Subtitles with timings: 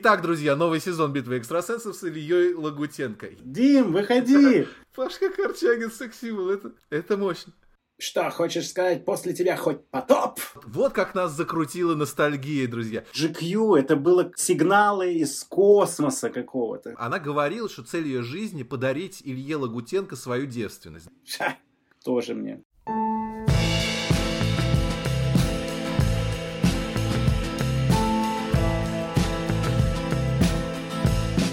[0.00, 3.30] Итак, друзья, новый сезон «Битвы экстрасенсов» с Ильей Лагутенко.
[3.40, 4.68] Дим, выходи!
[4.94, 7.52] Пашка Корчагин секс-символ, это, это мощно.
[7.98, 10.38] Что, хочешь сказать, после тебя хоть потоп?
[10.62, 13.04] Вот как нас закрутила ностальгия, друзья.
[13.12, 16.94] GQ, это было сигналы из космоса какого-то.
[16.96, 21.08] Она говорила, что цель ее жизни подарить Илье Лагутенко свою девственность.
[21.24, 21.56] Ша,
[22.04, 22.62] тоже мне.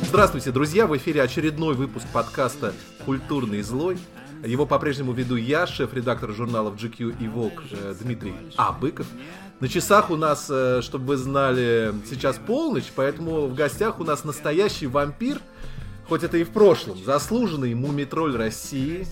[0.07, 0.85] Здравствуйте, друзья!
[0.85, 2.73] В эфире очередной выпуск подкаста
[3.05, 3.97] «Культурный злой».
[4.45, 9.07] Его по-прежнему веду я, шеф-редактор журналов GQ и Vogue э, Дмитрий Абыков.
[9.59, 14.23] На часах у нас, э, чтобы вы знали, сейчас полночь, поэтому в гостях у нас
[14.23, 15.39] настоящий вампир,
[16.07, 19.07] хоть это и в прошлом, заслуженный мумитроль России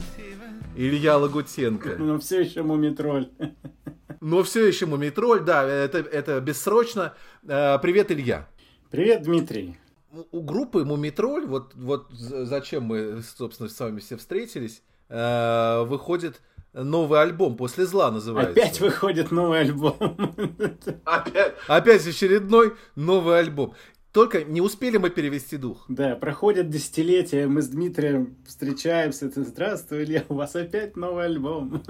[0.78, 1.96] Илья Лагутенко.
[1.98, 3.30] Но все еще мумитроль.
[4.22, 7.14] Но все еще мумитроль, да, это, это бессрочно.
[7.46, 8.48] Э, привет, Илья.
[8.92, 9.78] Привет, Дмитрий
[10.32, 16.42] у группы Мумитроль, вот, вот зачем мы, собственно, с вами все встретились, э, выходит
[16.74, 18.52] новый альбом «После зла» называется.
[18.52, 19.96] Опять выходит новый альбом.
[21.06, 23.76] Опять, опять очередной новый альбом.
[24.14, 25.86] Только не успели мы перевести дух.
[25.88, 29.28] Да, проходят десятилетия, мы с Дмитрием встречаемся.
[29.28, 31.82] Ты здравствуй, Илья, у вас опять новый альбом.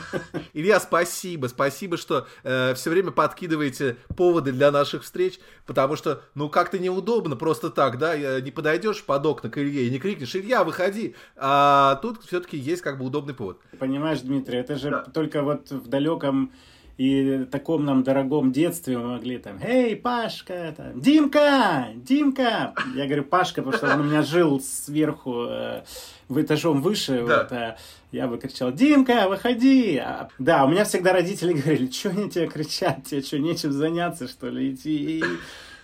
[0.52, 6.50] Илья, спасибо, спасибо, что э, все время подкидываете поводы для наших встреч, потому что, ну,
[6.50, 10.64] как-то неудобно просто так, да, не подойдешь под окна к Илье и не крикнешь, Илья,
[10.64, 13.58] выходи, а тут все-таки есть как бы удобный повод.
[13.78, 15.04] Понимаешь, Дмитрий, это же да.
[15.04, 16.52] только вот в далеком
[17.00, 22.74] и таком нам дорогом детстве мы могли там, эй, Пашка, там, Димка, Димка.
[22.94, 25.82] Я говорю Пашка, потому что он у меня жил сверху, э,
[26.28, 27.24] в этажом выше.
[27.26, 27.38] Да.
[27.38, 27.76] Вот, а
[28.12, 29.96] я бы кричал, Димка, выходи.
[29.96, 34.28] А, да, у меня всегда родители говорили, что они тебе кричат, тебе что, нечем заняться,
[34.28, 35.20] что ли, идти?
[35.20, 35.24] И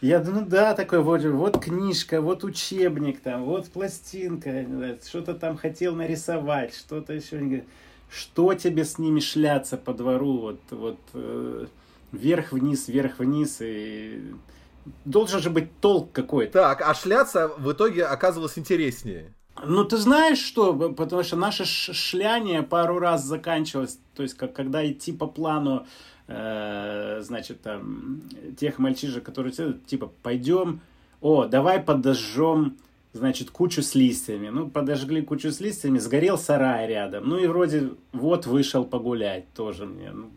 [0.03, 4.67] я думаю, ну да, такой вот, вот книжка, вот учебник там, вот пластинка,
[5.03, 7.65] что-то там хотел нарисовать, что-то еще.
[8.11, 11.67] Что тебе с ними шляться по двору, вот, вот э,
[12.13, 14.35] вверх-вниз, вверх-вниз, и
[15.05, 16.53] должен же быть толк какой-то.
[16.53, 19.33] Так, а шляться в итоге оказывалось интереснее.
[19.65, 24.87] Ну, ты знаешь что, потому что наше шляние пару раз заканчивалось, то есть, как, когда
[24.87, 25.87] идти по плану,
[26.29, 28.23] э, значит, там,
[28.59, 29.53] тех мальчишек, которые,
[29.87, 30.81] типа, пойдем,
[31.23, 32.77] о, давай подожжем
[33.17, 34.49] значит, кучу с листьями.
[34.49, 37.29] Ну, подожгли кучу с листьями, сгорел сарай рядом.
[37.29, 40.11] Ну и вроде вот вышел погулять тоже мне.
[40.13, 40.31] Ну,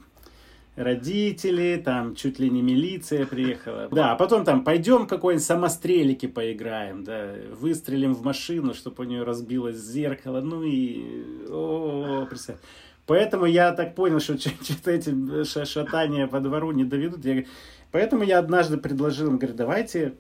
[0.76, 3.90] родители, там чуть ли не милиция приехала.
[3.92, 9.24] Да, а потом там пойдем какой-нибудь самострелики поиграем, да, выстрелим в машину, чтобы у нее
[9.24, 11.48] разбилось зеркало, ну и...
[11.50, 12.58] О, представь.
[13.06, 17.26] Поэтому я так понял, что что-то эти шатания по двору не доведут.
[17.26, 17.44] Я...
[17.92, 20.14] Поэтому я однажды предложил им, говорю, давайте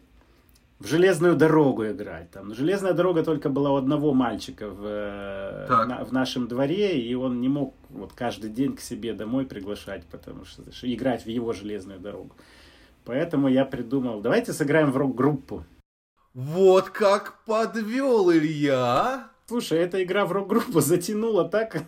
[0.79, 2.31] в железную дорогу играть.
[2.31, 2.53] Там.
[2.53, 7.41] Железная дорога только была у одного мальчика в, э, на, в нашем дворе, и он
[7.41, 11.53] не мог вот каждый день к себе домой приглашать, потому что, что играть в его
[11.53, 12.35] железную дорогу.
[13.03, 15.65] Поэтому я придумал, давайте сыграем в рок-группу.
[16.33, 19.29] Вот как подвел Илья!
[19.49, 21.81] Слушай, эта игра в рок-группу затянула так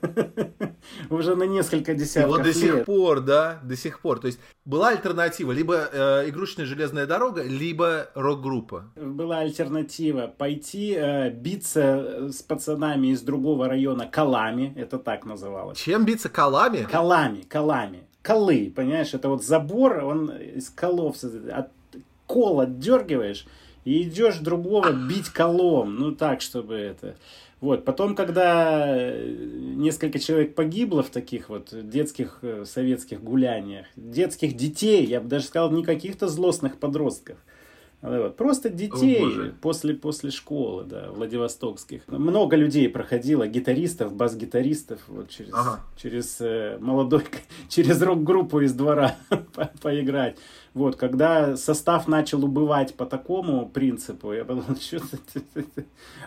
[1.11, 4.19] уже на несколько десятков вот до сих пор, да, до сих пор.
[4.19, 8.85] То есть была альтернатива, либо э, игрушечная железная дорога, либо рок-группа.
[8.95, 15.77] Была альтернатива пойти э, биться с пацанами из другого района колами, это так называлось.
[15.77, 16.87] Чем биться колами?
[16.89, 18.07] Колами, колами.
[18.23, 21.69] Колы, понимаешь, это вот забор, он из колов, от
[22.25, 23.45] кол отдергиваешь,
[23.85, 27.15] и идешь другого бить колом, ну так, чтобы это...
[27.61, 27.85] Вот.
[27.85, 29.35] Потом, когда э,
[29.75, 35.45] несколько человек погибло в таких вот детских э, советских гуляниях, детских детей, я бы даже
[35.45, 37.37] сказал, не каких-то злостных подростков,
[38.01, 38.35] вот.
[38.35, 42.01] Просто детей О, после, после школы, да, Владивостокских.
[42.07, 45.81] Много людей проходило, гитаристов, бас-гитаристов, вот через, ага.
[45.97, 47.23] через э, молодой,
[47.69, 49.15] через рок-группу из двора
[49.53, 50.37] по поиграть.
[50.73, 55.01] Вот, когда состав начал убывать по такому принципу, я подумал, что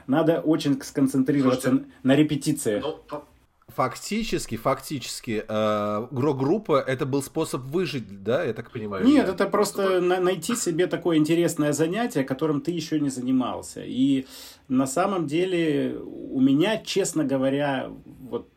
[0.07, 2.85] надо очень сконцентрироваться Слушайте, на репетициях.
[2.85, 3.23] Ну,
[3.69, 9.05] фактически, фактически, э, группа это был способ выжить, да, я так понимаю?
[9.07, 13.83] Нет, это просто на- найти себе такое интересное занятие, которым ты еще не занимался.
[13.83, 14.27] И
[14.69, 17.91] на самом деле у меня, честно говоря,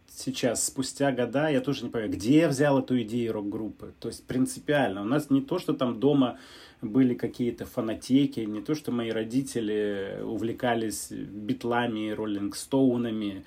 [0.09, 3.93] сейчас, спустя года, я тоже не понимаю, где я взял эту идею рок-группы.
[3.99, 5.01] То есть принципиально.
[5.01, 6.39] У нас не то, что там дома
[6.81, 13.45] были какие-то фанатеки, не то, что мои родители увлекались битлами, роллингстоунами.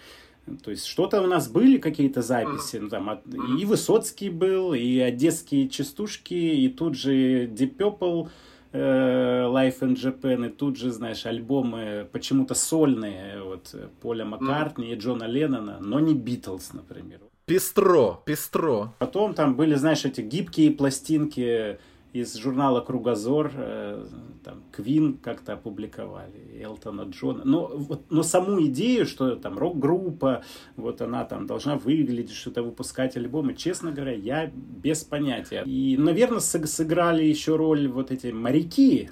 [0.65, 3.23] То есть что-то у нас были какие-то записи, ну, там, от,
[3.59, 8.29] и Высоцкий был, и одесские частушки, и тут же Deep Purple,
[8.73, 14.93] Life in Japan, и тут же, знаешь, альбомы почему-то сольные, вот, Поля Маккартни mm.
[14.93, 17.21] и Джона Леннона, но не Битлз, например.
[17.47, 18.95] Пестро, пестро.
[19.01, 21.81] Потом там были, знаешь, эти гибкие пластинки
[22.13, 24.07] из журнала «Кругозор», э,
[24.43, 27.43] там, Квин как-то опубликовали, Элтона Джона.
[27.45, 30.43] Но, вот, но саму идею, что там рок-группа,
[30.77, 35.63] вот она там должна выглядеть, что-то выпускать альбомы, честно говоря, я без понятия.
[35.65, 39.11] И, наверное, сыграли еще роль вот эти моряки,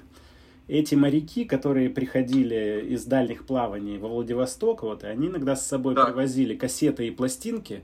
[0.67, 5.95] эти моряки, которые приходили из дальних плаваний во Владивосток, вот, и они иногда с собой
[5.95, 6.05] да.
[6.05, 7.83] привозили кассеты и пластинки,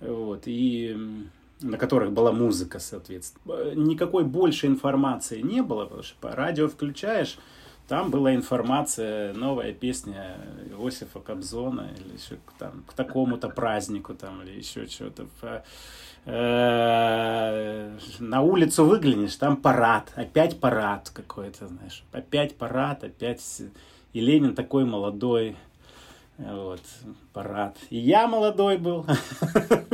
[0.00, 0.96] вот, и
[1.64, 3.74] на которых была музыка, соответственно.
[3.74, 7.38] Никакой больше информации не было, потому что по радио включаешь,
[7.88, 10.38] там была информация, новая песня
[10.70, 15.26] Иосифа Кобзона или еще там, к такому-то празднику там, или еще что-то.
[16.26, 23.62] Э, на улицу выглянешь, там парад, опять парад какой-то, знаешь, опять парад, опять
[24.14, 25.56] и Ленин такой молодой,
[26.38, 26.80] вот,
[27.32, 27.78] парад.
[27.90, 29.06] И я молодой был.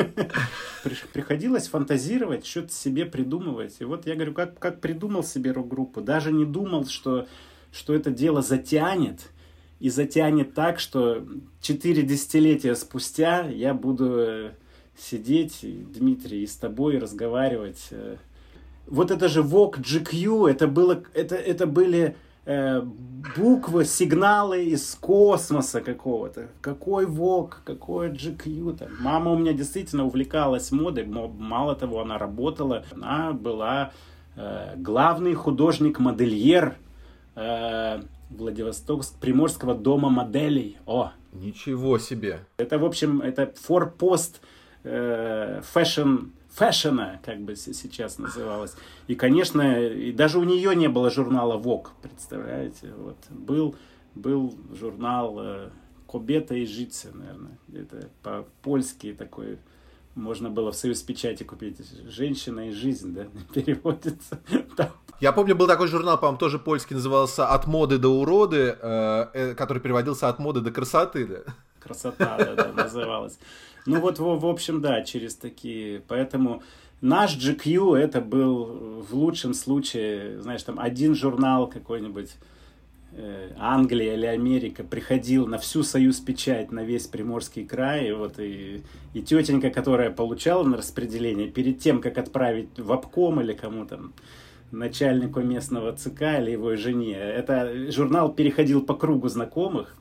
[1.13, 3.77] Приходилось фантазировать, что-то себе придумывать.
[3.81, 6.01] И вот я говорю, как, как придумал себе рок-группу.
[6.01, 7.27] Даже не думал, что,
[7.73, 9.31] что это дело затянет.
[9.81, 11.27] И затянет так, что
[11.61, 14.51] четыре десятилетия спустя я буду э,
[14.97, 17.89] сидеть, Дмитрий, и с тобой разговаривать.
[17.91, 18.17] Э.
[18.87, 22.83] Вот это же VOG GQ, это, было, это, это были э,
[23.37, 26.49] буквы, сигналы из космоса какого-то.
[26.61, 28.79] Какой ВОК, какой GQ.
[28.79, 28.89] Там.
[29.01, 31.07] Мама у меня действительно увлекалась модой.
[31.07, 32.85] Мало того, она работала.
[32.93, 33.93] Она была
[34.37, 36.77] э, главный художник-модельер
[37.37, 40.79] э, Владивостокск Приморского дома моделей.
[40.87, 41.13] О!
[41.33, 42.41] Ничего себе!
[42.59, 44.41] Это, в общем, это форпост
[44.83, 48.75] э, fashion фэшена, как бы сейчас называлось.
[49.07, 52.93] И, конечно, и даже у нее не было журнала Vogue, представляете?
[52.97, 53.17] Вот.
[53.31, 53.77] Был,
[54.15, 55.71] был журнал э,
[56.07, 57.59] Кобета и Жице, наверное.
[57.73, 59.59] Это по-польски такой
[60.15, 61.79] можно было в Союз печати купить.
[62.09, 64.41] Женщина и жизнь, да, переводится.
[65.21, 69.55] Я помню, был такой журнал, по-моему, тоже польский, назывался «От моды до уроды», э, э,
[69.55, 71.53] который переводился «От моды до красоты», да?
[71.79, 73.39] Красота, да, да, называлась.
[73.87, 76.03] Ну вот, в, в общем, да, через такие.
[76.07, 76.63] Поэтому
[77.01, 82.37] наш GQ это был в лучшем случае, знаешь, там один журнал какой-нибудь
[83.13, 88.39] э, Англия или Америка приходил на всю союз печать, на весь Приморский край, и вот
[88.39, 88.83] и,
[89.15, 94.13] и тетенька, которая получала на распределение, перед тем, как отправить в обком или кому там,
[94.71, 99.97] начальнику местного ЦК или его жене, это журнал переходил по кругу знакомых,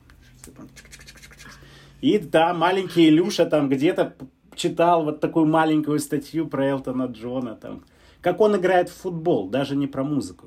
[2.00, 4.14] и да, маленький Илюша там где-то
[4.54, 7.84] читал вот такую маленькую статью про Элтона Джона, там,
[8.20, 10.46] как он играет в футбол, даже не про музыку.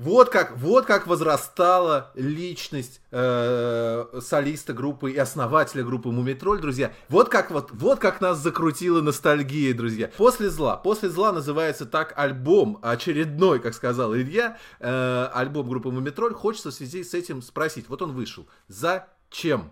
[0.00, 6.94] Вот как, вот как возрастала личность э, солиста группы и основателя группы Мумитроль, друзья.
[7.10, 10.10] Вот как вот, вот как нас закрутила ностальгия, друзья.
[10.16, 10.78] После зла.
[10.78, 16.32] После зла называется так альбом очередной, как сказал Илья, э, альбом группы Мумитроль.
[16.32, 17.90] Хочется в связи с этим спросить.
[17.90, 18.48] Вот он вышел.
[18.68, 19.70] Зачем?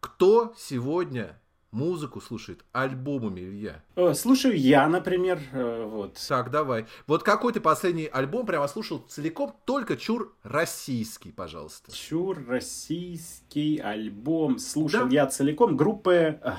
[0.00, 1.40] Кто сегодня
[1.78, 3.82] музыку слушает альбомами, Илья?
[3.94, 6.18] Э, слушаю я, например, э, вот.
[6.28, 6.86] Так, давай.
[7.06, 11.92] Вот какой ты последний альбом прямо слушал целиком, только чур российский, пожалуйста.
[11.92, 14.58] Чур российский альбом.
[14.58, 15.14] Слушал да?
[15.14, 16.40] я целиком группы...
[16.42, 16.58] А,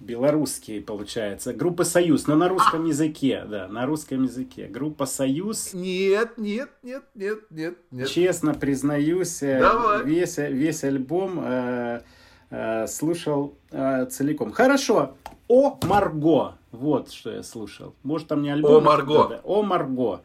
[0.00, 1.54] белорусские, получается.
[1.54, 2.88] Группа «Союз», но на русском а!
[2.88, 4.66] языке, да, на русском языке.
[4.66, 5.72] Группа «Союз».
[5.72, 8.08] Нет, нет, нет, нет, нет, нет.
[8.08, 10.04] Честно признаюсь, э, Давай.
[10.04, 12.02] весь, весь альбом э,
[12.50, 14.52] Э, слушал э, целиком.
[14.52, 15.14] Хорошо.
[15.48, 16.54] О Марго.
[16.72, 17.94] Вот что я слушал.
[18.02, 18.76] Может, там не альбом.
[18.76, 19.28] О Марго.
[19.28, 20.22] Да, О Марго.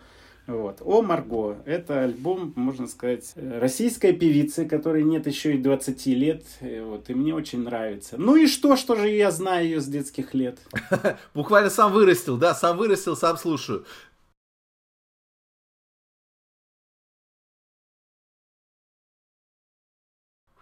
[0.47, 0.81] Вот.
[0.81, 1.57] О Марго.
[1.65, 6.43] Это альбом, можно сказать, российской певицы, которой нет еще и 20 лет.
[6.61, 8.15] И вот, и мне очень нравится.
[8.17, 10.57] Ну и что, что же я знаю ее с детских лет?
[11.35, 13.85] Буквально сам вырастил, да, сам вырастил, сам слушаю.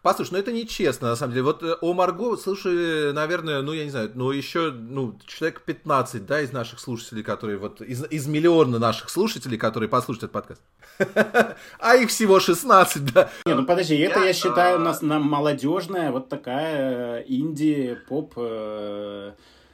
[0.08, 1.44] Послушай, ну это нечестно, на самом деле.
[1.44, 6.26] Вот э, о Марго, слушай, наверное, ну я не знаю, ну еще, ну, человек 15,
[6.26, 10.62] да, из наших слушателей, которые вот, из, из миллиона наших слушателей, которые послушают этот подкаст.
[11.80, 13.30] А их всего 16, да.
[13.46, 18.36] Не, ну подожди, это я считаю у нас на молодежная вот такая э, инди, поп,
[18.38, 19.34] э,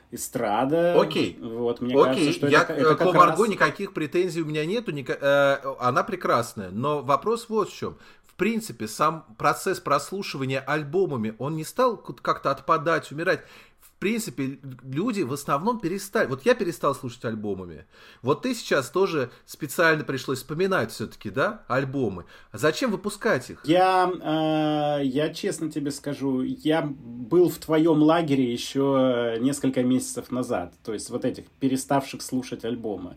[0.10, 1.00] эстрада.
[1.00, 1.38] Окей.
[1.40, 2.06] Вот, мне Окей.
[2.06, 5.76] кажется, что я, это, это как По Марго никаких претензий у меня нету, ника, э,
[5.80, 6.72] она прекрасная.
[6.72, 7.98] Но вопрос вот в чем
[8.44, 13.40] принципе, сам процесс прослушивания альбомами, он не стал как-то отпадать, умирать.
[13.80, 16.28] В принципе, люди в основном перестали...
[16.28, 17.86] Вот я перестал слушать альбомами.
[18.22, 22.26] Вот ты сейчас тоже специально пришлось вспоминать все-таки, да, альбомы.
[22.52, 23.62] А зачем выпускать их?
[23.64, 30.74] Я, э, я честно тебе скажу, я был в твоем лагере еще несколько месяцев назад.
[30.84, 33.16] То есть вот этих переставших слушать альбомы.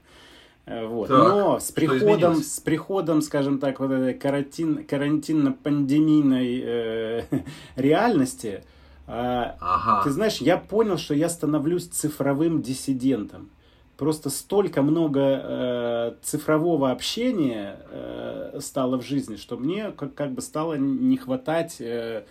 [0.67, 1.09] Э, вот.
[1.09, 7.23] Так, Но с приходом, с приходом, скажем так, вот этой карантин, карантинно-пандемийной э,
[7.77, 8.65] реальности,
[9.07, 10.03] э, ага.
[10.03, 13.51] ты знаешь, я понял, что я становлюсь цифровым диссидентом.
[13.97, 20.43] Просто столько много э, цифрового общения э, стало в жизни, что мне как, как бы
[20.43, 22.25] стало не хватать э,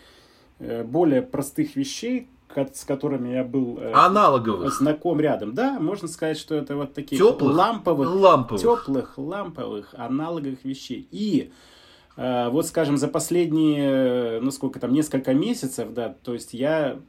[0.60, 2.28] э более простых вещей,
[2.74, 5.54] с которыми я был э, аналоговых знаком рядом.
[5.54, 11.08] Да, можно сказать, что это вот такие теплых, ламповых, ламповых, теплых, ламповых, аналоговых вещей.
[11.12, 11.52] И
[12.18, 17.00] э, вот, скажем, за последние, ну сколько там, несколько месяцев, да, то есть я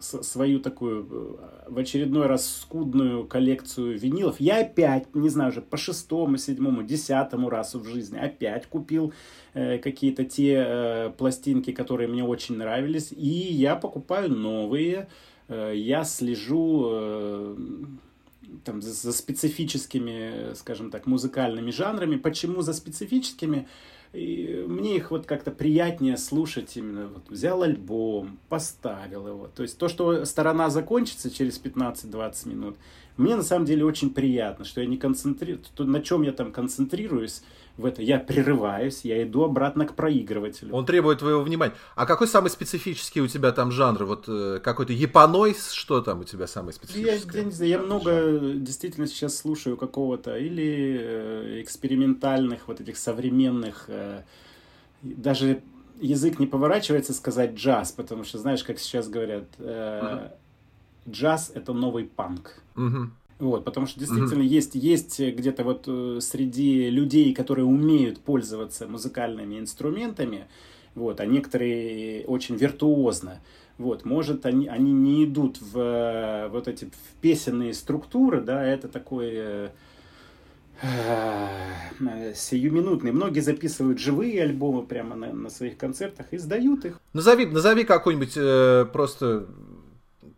[0.00, 4.36] свою такую э, в очередной раз скудную коллекцию винилов.
[4.40, 9.12] Я опять, не знаю уже, по шестому, седьмому, десятому разу в жизни опять купил
[9.54, 13.12] э, какие-то те э, пластинки, которые мне очень нравились.
[13.12, 15.08] И я покупаю новые.
[15.48, 17.56] Э, я слежу э,
[18.64, 22.16] там, за, за специфическими, скажем так, музыкальными жанрами.
[22.16, 23.66] Почему за специфическими?
[24.12, 27.08] И мне их вот как-то приятнее слушать именно.
[27.08, 29.48] Вот взял альбом, поставил его.
[29.54, 32.76] То есть то, что сторона закончится через 15-20 минут,
[33.16, 37.42] мне на самом деле очень приятно, что я не концентрирую, на чем я там концентрируюсь,
[37.78, 38.02] в это.
[38.02, 40.74] Я прерываюсь, я иду обратно к проигрывателю.
[40.74, 41.74] Он требует твоего внимания.
[41.94, 44.04] А какой самый специфический у тебя там жанр?
[44.04, 47.30] Вот э, какой-то японойс, что там у тебя самый специфический?
[47.32, 48.54] Я, я не знаю, я много жанр.
[48.56, 54.22] действительно сейчас слушаю какого-то или э, экспериментальных, вот этих современных, э,
[55.02, 55.62] даже
[56.00, 60.30] язык не поворачивается сказать джаз, потому что знаешь, как сейчас говорят, э,
[61.06, 61.12] угу.
[61.12, 62.60] джаз это новый панк.
[62.76, 63.10] Угу.
[63.38, 64.46] Вот, потому что действительно mm-hmm.
[64.46, 70.46] есть, есть где-то вот э, среди людей, которые умеют пользоваться музыкальными инструментами,
[70.96, 73.40] вот, а некоторые очень виртуозно.
[73.78, 78.88] Вот, может, они, они не идут в э, вот эти в песенные структуры, да, это
[78.88, 79.68] такой э,
[80.82, 83.12] э, сиюминутный.
[83.12, 87.00] Многие записывают живые альбомы прямо на, на своих концертах и сдают их.
[87.12, 89.46] Назови, назови какой-нибудь э, просто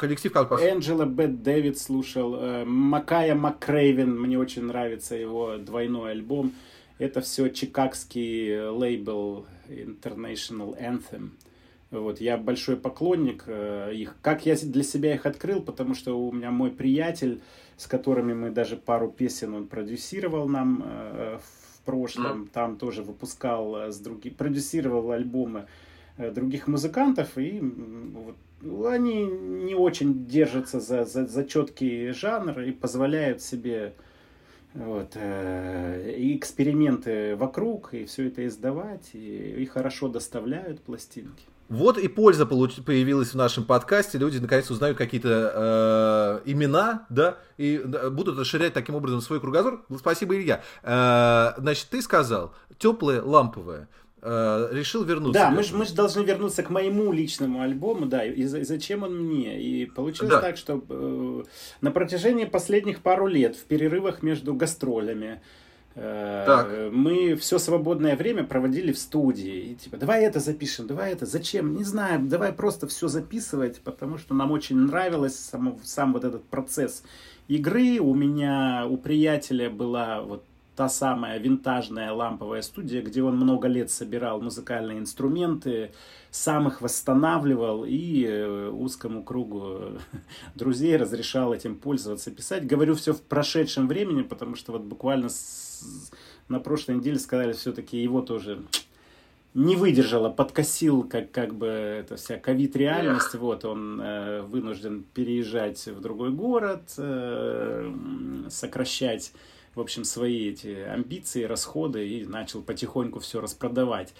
[0.00, 6.52] коллектив как Энджела Бет Дэвид слушал, э, Макая Макрейвен, мне очень нравится его двойной альбом.
[6.98, 11.30] Это все чикагский лейбл International Anthem.
[11.90, 14.16] Вот, я большой поклонник э, их.
[14.22, 17.42] Как я для себя их открыл, потому что у меня мой приятель,
[17.76, 22.48] с которыми мы даже пару песен он продюсировал нам э, в прошлом, mm.
[22.54, 25.66] там тоже выпускал с других, продюсировал альбомы
[26.16, 33.42] других музыкантов, и вот они не очень держатся за, за, за четкий жанр и позволяют
[33.42, 33.94] себе
[34.74, 41.44] вот, э, эксперименты вокруг, и все это издавать, и, и хорошо доставляют пластинки.
[41.68, 44.18] Вот и польза получ- появилась в нашем подкасте.
[44.18, 47.78] Люди наконец узнают какие-то э, имена, да, и
[48.10, 49.84] будут расширять таким образом свой кругозор.
[49.96, 50.62] Спасибо, Илья.
[50.82, 53.88] Э, значит, ты сказал теплое, ламповое.
[54.22, 55.40] Э, решил вернуться.
[55.40, 59.16] Да, мы же мы должны вернуться к моему личному альбому, да, и, и зачем он
[59.18, 59.60] мне.
[59.60, 60.40] И получилось да.
[60.42, 61.42] так, что э,
[61.80, 65.40] на протяжении последних пару лет в перерывах между гастролями
[65.94, 66.92] э, так.
[66.92, 69.70] мы все свободное время проводили в студии.
[69.70, 74.18] И типа, давай это запишем, давай это, зачем, не знаю, давай просто все записывать, потому
[74.18, 77.04] что нам очень нравилось сам, сам вот этот процесс
[77.48, 77.98] игры.
[78.00, 80.44] У меня, у приятеля была вот
[80.80, 85.92] та самая винтажная ламповая студия, где он много лет собирал музыкальные инструменты,
[86.30, 89.98] сам их восстанавливал и э, узкому кругу
[90.54, 92.66] друзей разрешал этим пользоваться, писать.
[92.66, 96.10] Говорю все в прошедшем времени, потому что вот буквально с...
[96.48, 98.62] на прошлой неделе сказали, все-таки его тоже
[99.52, 103.34] не выдержала, подкосил, как, как бы это вся ковид-реальность.
[103.34, 107.92] Вот он э, вынужден переезжать в другой город, э,
[108.48, 109.34] сокращать
[109.80, 114.12] в общем, свои эти амбиции, расходы и начал потихоньку все распродавать.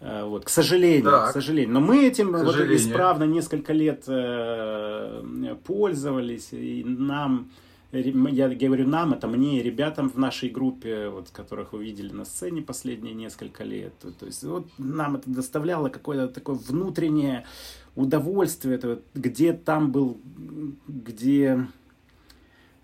[0.00, 1.30] Э, вот, к сожалению, так.
[1.30, 1.74] к сожалению.
[1.74, 7.50] Но мы этим вот исправно несколько лет э, пользовались, и нам,
[7.92, 12.24] я говорю нам, это мне и ребятам в нашей группе, вот, которых вы видели на
[12.24, 13.92] сцене последние несколько лет.
[14.18, 17.44] То есть вот нам это доставляло какое-то такое внутреннее
[17.96, 20.18] удовольствие, это, где там был,
[20.88, 21.66] где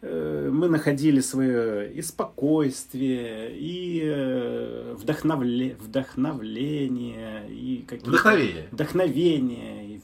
[0.01, 8.11] мы находили свое и спокойствие, и э, вдохновле, вдохновление, и какие-то...
[8.11, 8.69] Вдохновение.
[8.71, 10.01] Вдохновение, и,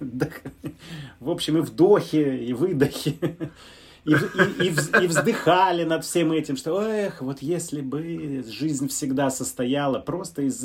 [0.00, 0.30] вдох,
[1.20, 3.16] В общем, и вдохи, и выдохи.
[4.04, 9.30] И, и, и, и вздыхали над всем этим, что, эх, вот если бы жизнь всегда
[9.30, 10.62] состояла просто из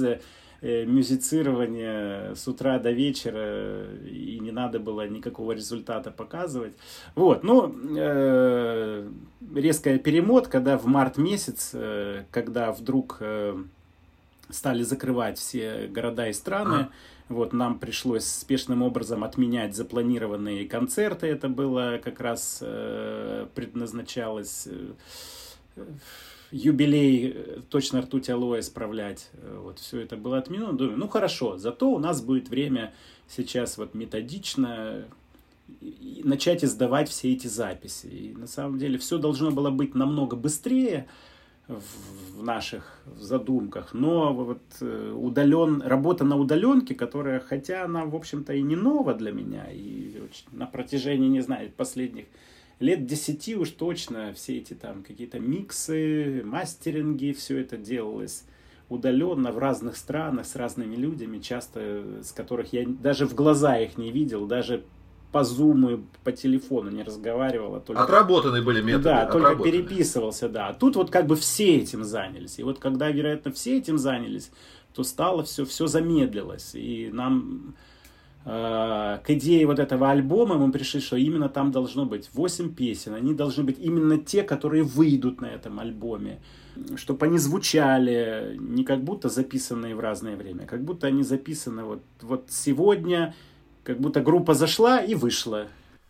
[0.61, 6.73] э, мюзицирования с утра до вечера, и не надо было никакого результата показывать.
[7.15, 9.09] Вот, ну, э,
[9.55, 13.57] резкая перемотка, да, в март месяц, э, когда вдруг э,
[14.49, 16.87] стали закрывать все города и страны.
[17.29, 21.27] Вот, нам пришлось спешным образом отменять запланированные концерты.
[21.27, 25.83] Это было как раз э, предназначалось э,
[26.51, 29.29] юбилей э, точно ртуть алоэ справлять.
[29.59, 30.73] Вот, все это было отменено.
[30.73, 32.93] Думаю, ну хорошо, зато у нас будет время
[33.27, 35.05] сейчас вот методично
[36.23, 38.07] начать издавать все эти записи.
[38.07, 41.07] И на самом деле все должно было быть намного быстрее,
[41.69, 48.53] в наших задумках, но вот э, удален, работа на удаленке, которая, хотя она, в общем-то,
[48.53, 50.19] и не нова для меня, и
[50.51, 52.25] на протяжении, не знаю, последних
[52.79, 58.45] лет десяти уж точно все эти там какие-то миксы, мастеринги, все это делалось
[58.89, 63.97] удаленно в разных странах с разными людьми, часто с которых я даже в глаза их
[63.97, 64.83] не видел, даже
[65.31, 67.79] по зуму, по телефону не разговаривала.
[67.79, 68.01] Только...
[68.01, 69.03] Отработанные были методы.
[69.03, 70.69] Да, только переписывался, да.
[70.69, 72.57] А тут вот как бы все этим занялись.
[72.57, 74.49] И вот когда, вероятно, все этим занялись,
[74.95, 76.71] то стало все, все замедлилось.
[76.73, 77.75] И нам
[78.49, 83.13] к идее вот этого альбома мы пришли, что именно там должно быть 8 песен.
[83.13, 86.41] Они должны быть именно те, которые выйдут на этом альбоме.
[86.95, 92.01] Чтобы они звучали не как будто записанные в разное время, как будто они записаны вот,
[92.21, 93.35] вот сегодня
[93.83, 95.67] как будто группа зашла и вышла.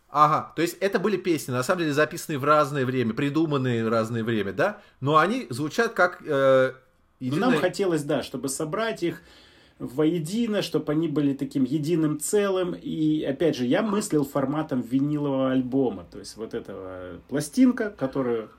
[0.08, 3.88] Ага, то есть это были песни, на самом деле записанные в разное время, придуманные в
[3.88, 4.80] разное время, да?
[5.00, 6.22] Но они звучат как...
[6.26, 6.72] Э,
[7.20, 7.50] единое...
[7.50, 9.22] Нам хотелось, да, чтобы собрать их
[9.80, 12.74] воедино, чтобы они были таким единым целым.
[12.74, 16.06] И, опять же, я мыслил форматом винилового альбома.
[16.10, 18.50] То есть вот этого пластинка, которую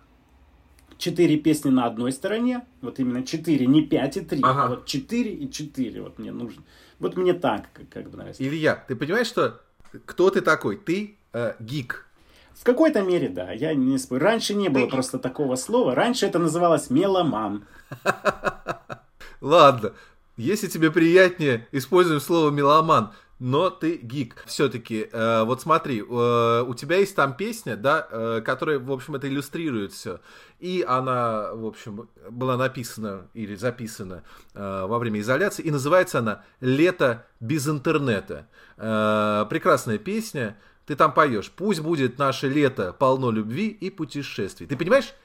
[0.97, 4.63] четыре песни на одной стороне, вот именно четыре, не пять и три, ага.
[4.63, 6.63] а вот четыре и четыре, вот мне нужно.
[6.99, 8.43] Вот мне так как, как бы нравится.
[8.43, 9.61] Илья, ты понимаешь, что
[10.05, 10.77] кто ты такой?
[10.77, 12.07] Ты э, гик.
[12.53, 14.23] В какой-то мере, да, я не спорю.
[14.23, 14.91] Раньше не было ты...
[14.91, 15.95] просто такого слова.
[15.95, 17.65] Раньше это называлось меломан.
[19.41, 19.93] Ладно,
[20.41, 24.43] если тебе приятнее, используем слово меломан но ты гик.
[24.45, 29.15] Все-таки, э, вот смотри, э, у тебя есть там песня, да, э, которая, в общем,
[29.15, 30.19] это иллюстрирует все.
[30.59, 34.21] И она, в общем, была написана или записана
[34.53, 38.47] э, во время изоляции, и называется она «Лето без интернета».
[38.77, 44.67] Э, прекрасная песня, ты там поешь «Пусть будет наше лето полно любви и путешествий».
[44.67, 45.15] Ты понимаешь,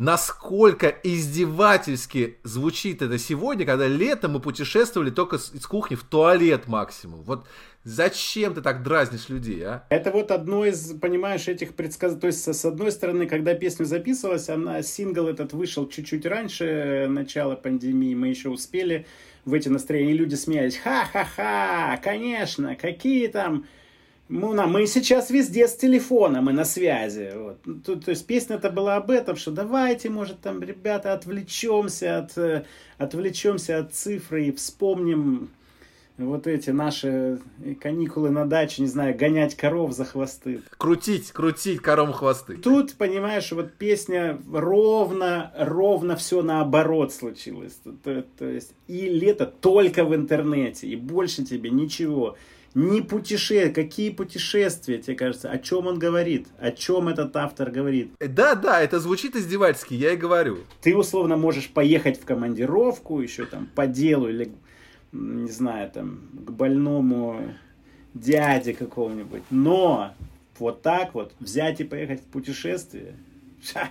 [0.00, 7.20] насколько издевательски звучит это сегодня, когда летом мы путешествовали только из кухни в туалет максимум.
[7.20, 7.46] Вот
[7.84, 9.84] зачем ты так дразнишь людей, а?
[9.90, 12.18] Это вот одно из, понимаешь, этих предсказаний.
[12.18, 17.54] То есть, с одной стороны, когда песня записывалась, она, сингл этот вышел чуть-чуть раньше начала
[17.54, 19.06] пандемии, мы еще успели
[19.44, 20.78] в эти настроения, и люди смеялись.
[20.78, 23.66] Ха-ха-ха, конечно, какие там
[24.30, 27.32] ну, на, мы сейчас везде с телефона, мы на связи.
[27.34, 27.58] Вот.
[27.64, 32.38] Ну, то, то есть песня-то была об этом, что давайте, может, там, ребята, отвлечемся от,
[32.38, 32.64] э,
[32.96, 35.50] отвлечемся от цифры и вспомним
[36.16, 37.40] вот эти наши
[37.80, 40.62] каникулы на даче, не знаю, гонять коров за хвосты.
[40.78, 42.56] Крутить, крутить кором хвосты.
[42.56, 47.72] Тут, понимаешь, вот песня ровно, ровно все наоборот случилось.
[47.82, 52.36] То, то, то есть и лето только в интернете, и больше тебе ничего.
[52.74, 53.72] Не путешествия.
[53.72, 55.50] Какие путешествия, тебе кажется?
[55.50, 56.46] О чем он говорит?
[56.58, 58.12] О чем этот автор говорит?
[58.20, 60.58] Да, да, это звучит издевательски, я и говорю.
[60.80, 64.52] Ты условно можешь поехать в командировку, еще там по делу или,
[65.12, 67.54] не знаю, там, к больному
[68.14, 69.42] дяде какому-нибудь.
[69.50, 70.14] Но
[70.58, 73.16] вот так вот взять и поехать в путешествие,
[73.62, 73.90] ша,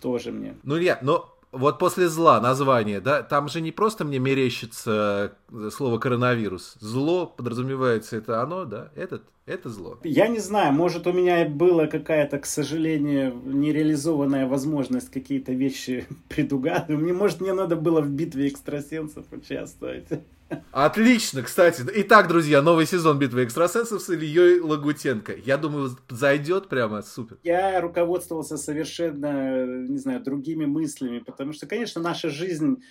[0.00, 0.54] тоже мне.
[0.62, 5.70] Ну, я, но вот после зла название, да, там же не просто мне мерещится э,
[5.72, 6.76] слово коронавирус.
[6.80, 9.98] Зло, подразумевается, это оно, да, этот, это зло.
[10.04, 17.02] Я не знаю, может у меня была какая-то, к сожалению, нереализованная возможность какие-то вещи предугадывать.
[17.02, 20.06] Мне, может, мне надо было в битве экстрасенсов участвовать.
[20.72, 21.82] Отлично, кстати.
[21.96, 25.34] Итак, друзья, новый сезон «Битвы экстрасенсов» с Ильей Лагутенко.
[25.36, 27.38] Я думаю, зайдет прямо супер.
[27.42, 32.82] Я руководствовался совершенно, не знаю, другими мыслями, потому что, конечно, наша жизнь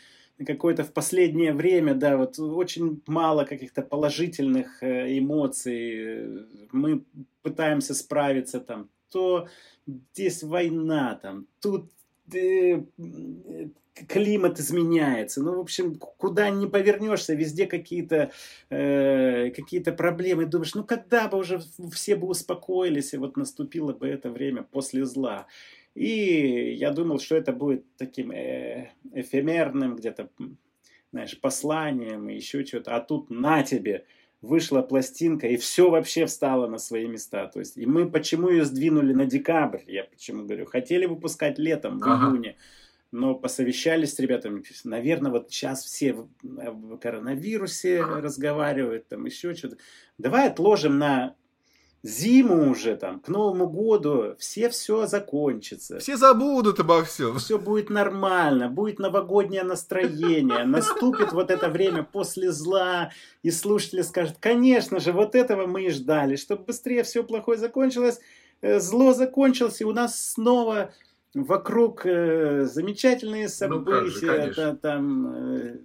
[0.45, 6.47] какое-то в последнее время, да, вот очень мало каких-то положительных э, эмоций.
[6.71, 7.03] Мы
[7.41, 9.47] пытаемся справиться там, то
[9.85, 11.91] здесь война, там, тут
[12.33, 12.83] э,
[13.93, 15.41] климат изменяется.
[15.43, 18.31] Ну, в общем, куда ни повернешься, везде какие-то
[18.69, 20.45] э, какие проблемы.
[20.45, 25.05] Думаешь, ну когда бы уже все бы успокоились, и вот наступило бы это время после
[25.05, 25.47] зла.
[25.95, 30.29] И я думал, что это будет таким э, эфемерным где-то,
[31.11, 32.95] знаешь, посланием и еще что-то.
[32.95, 34.05] А тут на тебе
[34.41, 37.47] вышла пластинка, и все вообще встало на свои места.
[37.47, 39.83] То есть, и мы почему ее сдвинули на декабрь?
[39.87, 42.27] Я почему говорю, хотели выпускать летом, в ага.
[42.27, 42.57] июне
[43.13, 49.77] но посовещались с ребятами, наверное, вот сейчас все в коронавирусе разговаривают, там еще что-то.
[50.17, 51.35] Давай отложим на
[52.01, 55.99] зиму уже, там, к Новому году, все все закончится.
[55.99, 57.37] Все забудут обо всем.
[57.37, 63.11] Все будет нормально, будет новогоднее настроение, наступит вот это время после зла,
[63.43, 68.19] и слушатели скажут, конечно же, вот этого мы и ждали, чтобы быстрее все плохое закончилось,
[68.61, 70.91] э, зло закончилось, и у нас снова
[71.33, 75.77] вокруг э, замечательные события, ну, же, там э,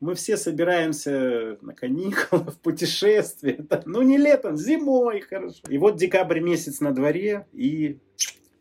[0.00, 5.62] мы все собираемся на каникулы, в путешествие, да, ну не летом, зимой, хорошо.
[5.68, 7.98] И вот декабрь месяц на дворе, и,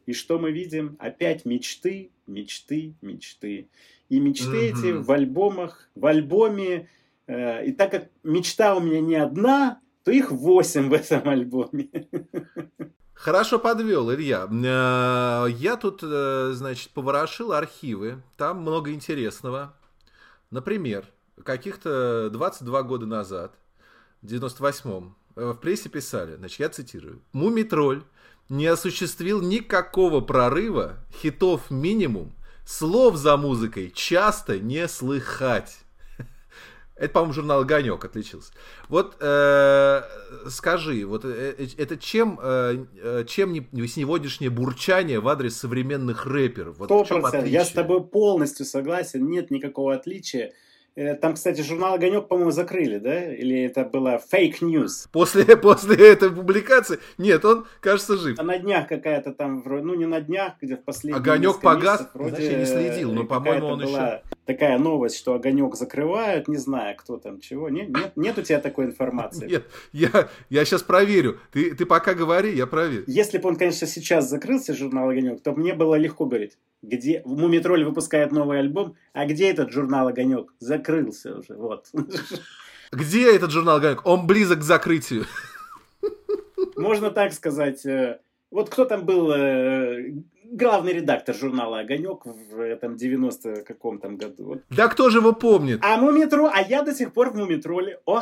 [0.06, 0.96] и что мы видим?
[1.00, 3.68] Опять мечты, мечты, мечты.
[4.08, 4.56] И мечты угу.
[4.56, 6.90] эти в альбомах, в альбоме,
[7.28, 11.90] э, и так как мечта у меня не одна, то их восемь в этом альбоме.
[13.16, 14.48] Хорошо подвел, Илья.
[14.52, 18.22] Э, я тут, э, значит, поворошил архивы.
[18.36, 19.74] Там много интересного.
[20.52, 21.06] Например,
[21.44, 23.56] каких-то 22 года назад,
[24.22, 28.04] в 98-м, э, в прессе писали, значит, я цитирую, «Мумитроль
[28.50, 35.85] не осуществил никакого прорыва, хитов минимум, слов за музыкой часто не слыхать».
[36.98, 38.54] Это, по-моему, журнал «Огонек» отличился.
[38.88, 40.02] Вот э,
[40.48, 45.58] скажи, вот э, э это чем, э, э, чем не, не сегодняшнее бурчание в адрес
[45.58, 46.78] современных рэперов?
[46.80, 47.48] Вот 100%.
[47.50, 49.30] Я с тобой полностью согласен.
[49.30, 50.54] Нет никакого отличия.
[51.22, 53.34] Там, кстати, журнал «Огонек», по-моему, закрыли, да?
[53.34, 55.10] Или это было фейк news?
[55.12, 57.00] После, после этой публикации?
[57.18, 58.40] Нет, он, кажется, жив.
[58.40, 62.00] А на днях какая-то там, ну не на днях, где в последние Огонек погас?
[62.00, 64.22] Месяцев, вроде я не следил, но, по-моему, он еще...
[64.46, 67.70] Такая новость, что Огонек закрывают, не знаю, кто там чего.
[67.70, 69.48] Нет, нет, нет у тебя такой информации?
[69.48, 71.40] Нет, я, я сейчас проверю.
[71.52, 73.04] Ты, ты пока говори, я проверю.
[73.08, 77.84] Если бы он, конечно, сейчас закрылся, журнал «Огонек», то мне было легко говорить где Мумитроль
[77.84, 80.54] выпускает новый альбом, а где этот журнал Огонек?
[80.60, 81.88] Закрылся уже, вот.
[82.92, 84.06] Где этот журнал Огонек?
[84.06, 85.26] Он близок к закрытию.
[86.76, 87.86] Можно так сказать.
[87.86, 88.20] Э,
[88.52, 90.14] вот кто там был э,
[90.52, 94.62] главный редактор журнала «Огонек» в этом 90 каком там году.
[94.70, 95.80] Да кто же его помнит?
[95.84, 98.00] А Мумитру, а я до сих пор в Мумитроле.
[98.06, 98.22] О!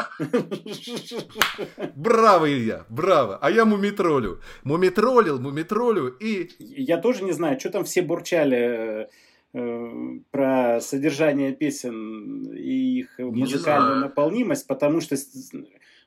[1.95, 3.37] Браво, Илья, браво.
[3.41, 4.41] А я Мумитролю.
[4.63, 6.49] Мумитролил, Мумитролю и...
[6.59, 9.09] Я тоже не знаю, что там все бурчали
[9.53, 15.15] э, про содержание песен и их музыкальную наполнимость, потому что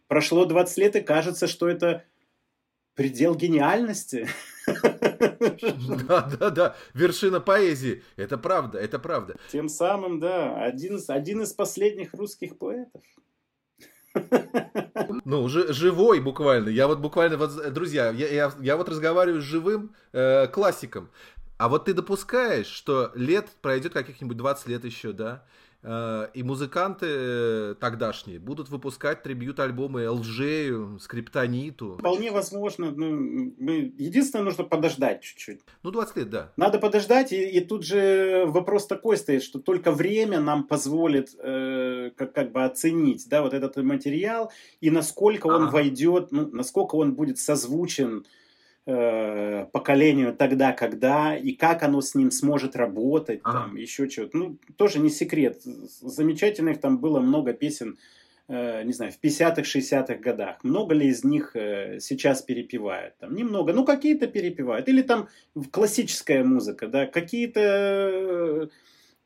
[0.09, 2.05] прошло 20 лет и кажется, что это
[2.97, 4.29] предел гениальности.
[6.09, 6.77] Да, да, да.
[6.93, 8.03] Вершина поэзии.
[8.17, 9.37] Это правда, это правда.
[9.53, 13.03] Тем самым, да, один, один из последних русских поэтов.
[15.25, 16.69] Ну, ж, живой буквально.
[16.69, 21.11] Я вот буквально, вот, друзья, я, я, я вот разговариваю с живым э, классиком.
[21.59, 25.45] А вот ты допускаешь, что лет пройдет каких-нибудь 20 лет еще, да?
[25.89, 31.97] Э, и музыканты э, тогдашние будут выпускать трибьют-альбомы Лжею, Скриптониту.
[32.01, 32.91] Вполне возможно.
[32.91, 33.93] Ну, мы...
[33.97, 35.61] Единственное, нужно подождать чуть-чуть.
[35.85, 36.53] Ну, 20 лет, да.
[36.57, 42.11] Надо подождать, и, и тут же вопрос такой стоит, что только время нам позволит э,
[42.17, 45.73] как, как бы оценить да, вот этот материал, и насколько он ага.
[45.73, 48.27] войдет, ну, насколько он будет созвучен
[48.89, 53.63] Э, поколению тогда, когда, и как оно с ним сможет работать, ага.
[53.63, 54.37] там, еще что-то.
[54.37, 55.61] Ну, тоже не секрет.
[55.65, 57.99] Замечательных там было много песен,
[58.47, 60.63] э, не знаю, в 50-х, 60-х годах.
[60.63, 63.17] Много ли из них э, сейчас перепевают?
[63.19, 63.73] Там, немного.
[63.73, 64.89] Ну, какие-то перепевают.
[64.89, 65.29] Или там
[65.73, 68.69] классическая музыка, да, какие-то Э,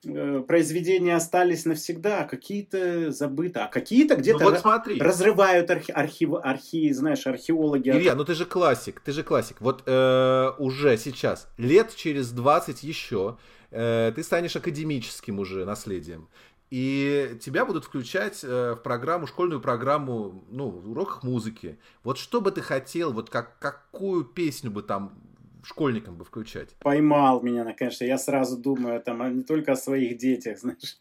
[0.03, 4.99] произведения остались навсегда, а какие-то забыты, а какие-то где-то ну, вот смотри.
[4.99, 7.91] разрывают архи, архив, архи, знаешь, археологи.
[7.91, 9.61] Илья, ну ты же классик, ты же классик.
[9.61, 13.37] Вот э, уже сейчас, лет через 20 еще,
[13.71, 16.29] э, ты станешь академическим уже наследием.
[16.71, 21.79] И тебя будут включать э, в программу, школьную программу, ну, в уроках музыки.
[22.05, 25.19] Вот что бы ты хотел, вот как, какую песню бы там
[25.65, 26.71] школьникам бы включать.
[26.81, 28.05] Поймал меня, конечно.
[28.05, 31.01] Я сразу думаю там не только о своих детях, знаешь,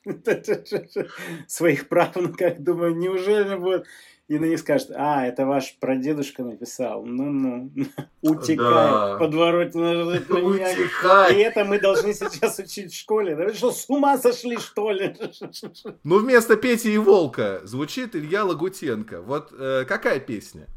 [1.48, 2.60] своих правнуках.
[2.60, 3.88] Думаю, неужели будет
[4.30, 7.72] и на них скажут, а, это ваш прадедушка написал, ну-ну,
[8.22, 9.18] утекай, да.
[9.18, 11.36] подворотня Утекай.
[11.36, 13.36] И это мы должны сейчас учить в школе.
[13.36, 15.16] Да вы что, с ума сошли, что ли?
[16.04, 19.22] Ну, вместо Пети и Волка звучит Илья Лагутенко.
[19.22, 20.68] Вот э, какая песня?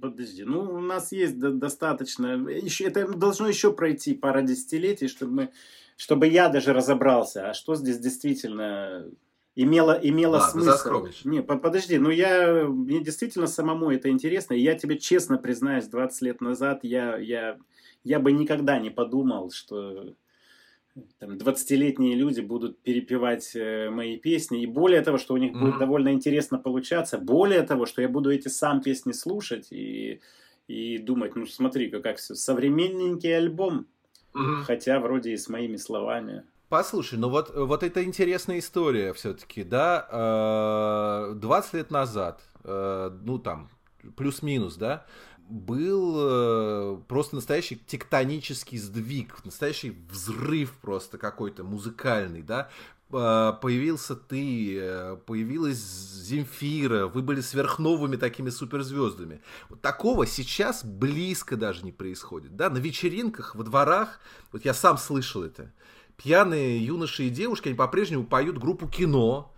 [0.00, 5.50] Подожди, ну у нас есть достаточно, еще, это должно еще пройти пара десятилетий, чтобы мы,
[5.96, 9.10] чтобы я даже разобрался, а что здесь действительно
[9.56, 11.06] имело, имело Ладно, смысл.
[11.24, 16.22] Не, подожди, ну я, мне действительно самому это интересно, и я тебе честно признаюсь, 20
[16.22, 17.58] лет назад я, я,
[18.04, 20.14] я бы никогда не подумал, что
[21.18, 25.60] там, 20-летние люди будут перепевать э, мои песни, и более того, что у них mm-hmm.
[25.60, 30.20] будет довольно интересно получаться, более того, что я буду эти сам песни слушать и,
[30.66, 33.86] и думать, ну смотри-ка, как все, современненький альбом,
[34.34, 34.62] mm-hmm.
[34.64, 36.44] хотя вроде и с моими словами.
[36.68, 43.38] Послушай, ну вот, вот это интересная история все-таки, да, 20 э, лет назад, э, ну
[43.38, 43.70] там,
[44.16, 45.06] плюс-минус, да,
[45.48, 52.68] был э, просто настоящий тектонический сдвиг, настоящий взрыв просто какой-то музыкальный, да,
[53.10, 59.40] появился ты, появилась Земфира, вы были сверхновыми такими суперзвездами.
[59.70, 64.20] Вот такого сейчас близко даже не происходит, да, на вечеринках, во дворах,
[64.52, 65.72] вот я сам слышал это,
[66.18, 69.54] пьяные юноши и девушки, они по-прежнему поют группу кино,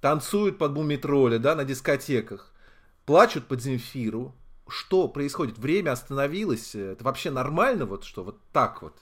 [0.00, 2.54] танцуют под мумитроля, да, на дискотеках,
[3.04, 4.34] плачут под Земфиру.
[4.68, 5.58] Что происходит?
[5.58, 6.74] Время остановилось?
[6.74, 8.24] Это вообще нормально вот что?
[8.24, 8.94] Вот так вот?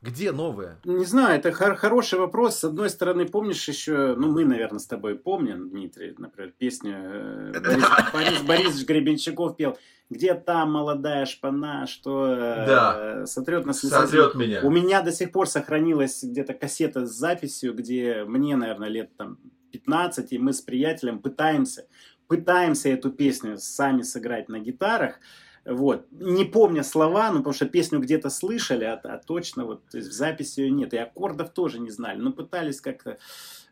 [0.00, 0.80] Где новое?
[0.84, 2.58] Не знаю, это хор- хороший вопрос.
[2.58, 7.52] С одной стороны, помнишь еще, ну мы, наверное, с тобой помним, Дмитрий, например, песню э,
[7.60, 9.78] Борис, Борис Борисович Гребенщиков пел
[10.12, 13.26] где та молодая шпана, что э, да.
[13.26, 14.60] сотрет нас Сотрет меня.
[14.62, 19.38] У меня до сих пор сохранилась где-то кассета с записью, где мне, наверное, лет там
[19.72, 21.86] 15, и мы с приятелем пытаемся,
[22.32, 25.20] пытаемся эту песню сами сыграть на гитарах.
[25.66, 26.06] Вот.
[26.12, 30.08] Не помня слова, ну, потому что песню где-то слышали, а, а точно вот то есть
[30.08, 30.94] в записи ее нет.
[30.94, 33.18] И аккордов тоже не знали, но пытались как-то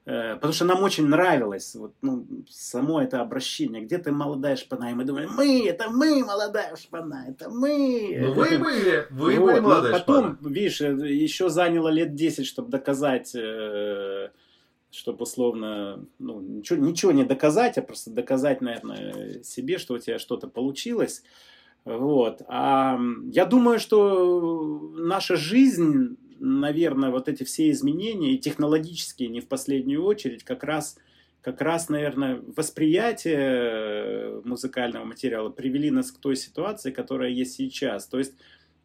[0.07, 3.83] Э, потому что нам очень нравилось вот, ну, само это обращение.
[3.83, 4.91] Где ты молодая шпана?
[4.91, 8.17] И мы думали, мы, это мы молодая шпана, это мы.
[8.19, 9.47] Ну вы были, вы вот.
[9.47, 10.53] были молодая Потом, шпана.
[10.53, 14.31] видишь, э, еще заняло лет 10, чтобы доказать, э,
[14.91, 20.19] чтобы условно, ну, ничего, ничего не доказать, а просто доказать, наверное, себе, что у тебя
[20.19, 21.23] что-то получилось.
[21.85, 22.43] Вот.
[22.49, 22.99] А
[23.31, 30.03] я думаю, что наша жизнь наверное, вот эти все изменения, и технологические не в последнюю
[30.03, 30.97] очередь, как раз,
[31.43, 38.07] как раз, наверное, восприятие э, музыкального материала привели нас к той ситуации, которая есть сейчас.
[38.07, 38.35] То есть,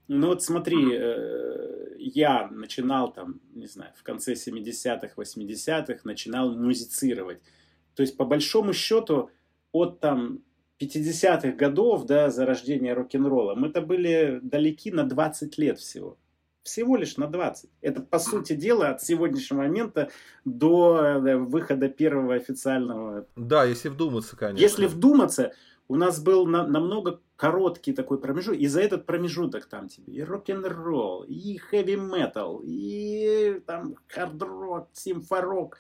[0.08, 7.42] ну вот смотри, э, я начинал там, не знаю, в конце 70-х, 80-х, начинал музицировать.
[7.96, 9.32] То есть, по большому счету,
[9.72, 10.44] от там
[10.80, 16.18] 50-х годов, да, зарождения рок-н-ролла, мы-то были далеки на 20 лет всего.
[16.64, 17.70] Всего лишь на 20.
[17.82, 20.10] Это, по сути дела, от сегодняшнего момента
[20.46, 23.28] до э, выхода первого официального.
[23.36, 24.62] Да, если вдуматься, конечно.
[24.62, 25.54] Если вдуматься,
[25.88, 30.24] у нас был на, намного короткий такой промежуток, и за этот промежуток там тебе и
[30.24, 35.78] рок-н-ролл, и хэви-метал, и там хард-рок, симфорок,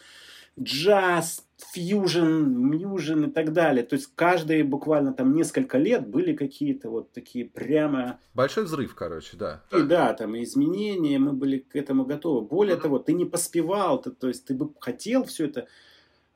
[0.59, 3.83] джаз, фьюжн, мьюжн и так далее.
[3.83, 8.19] То есть каждые буквально там несколько лет были какие-то вот такие прямо...
[8.33, 9.63] Большой взрыв, короче, да.
[9.71, 12.41] И да, там изменения, мы были к этому готовы.
[12.41, 15.67] Более того, ты не поспевал, ты, то есть ты бы хотел все это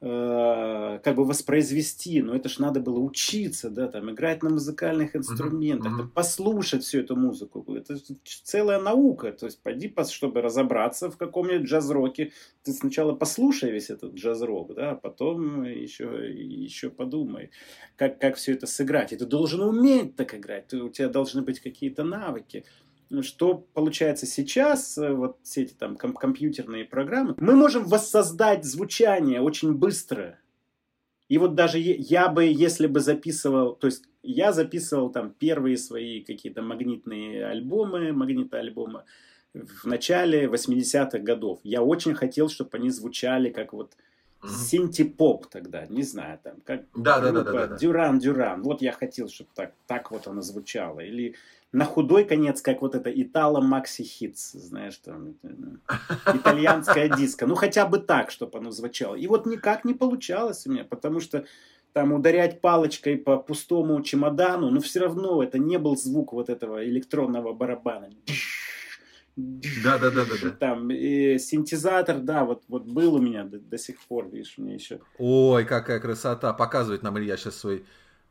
[0.02, 6.00] как бы воспроизвести, но это ж надо было учиться, да, там, играть на музыкальных инструментах,
[6.00, 6.08] uh-huh.
[6.08, 7.66] послушать всю эту музыку.
[7.76, 7.98] Это
[8.44, 9.34] целая наука.
[9.34, 12.32] То есть, пойди, чтобы разобраться в каком-нибудь джаз-роке,
[12.64, 17.52] ты сначала послушай весь этот джаз-рок, да, а потом еще, еще подумай,
[17.98, 19.12] как, как все это сыграть.
[19.12, 22.64] И ты должен уметь так играть, у тебя должны быть какие-то навыки
[23.22, 29.42] что получается сейчас, э, вот все эти там ком- компьютерные программы, мы можем воссоздать звучание
[29.42, 30.38] очень быстро.
[31.28, 36.22] И вот даже я бы, если бы записывал, то есть я записывал там первые свои
[36.22, 39.04] какие-то магнитные альбомы, магнитоальбомы
[39.54, 41.60] в начале 80-х годов.
[41.64, 43.96] Я очень хотел, чтобы они звучали как вот
[44.44, 47.78] синтепоп тогда, не знаю, там, как да, да, да, да, да.
[47.78, 48.62] Дюран, Дюран.
[48.62, 51.02] Вот я хотел, чтобы так, так вот оно звучало.
[51.02, 51.36] Или
[51.72, 55.36] на худой конец, как вот это Итало Макси Хитс, знаешь, там,
[56.34, 57.46] итальянская диска.
[57.46, 59.16] Ну, хотя бы так, чтобы оно звучало.
[59.16, 61.46] И вот никак не получалось у меня, потому что
[61.94, 66.84] там ударять палочкой по пустому чемодану, но все равно это не был звук вот этого
[66.86, 68.10] электронного барабана.
[69.36, 70.50] Да, да, да, да, да.
[70.50, 74.64] Там и синтезатор, да, вот, вот был у меня до, до сих пор, видишь, у
[74.64, 75.00] меня еще.
[75.18, 76.52] Ой, какая красота!
[76.52, 77.86] Показывает нам Илья сейчас свой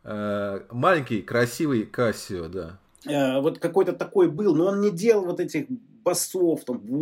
[0.05, 2.79] Э, маленький, красивый Кассио, да.
[3.07, 6.97] Э, вот какой-то такой был, но он не делал вот этих басов, там, не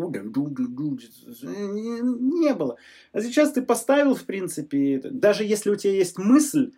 [2.55, 2.77] было.
[3.13, 6.73] А сейчас ты поставил, в принципе, даже если у тебя есть мысль,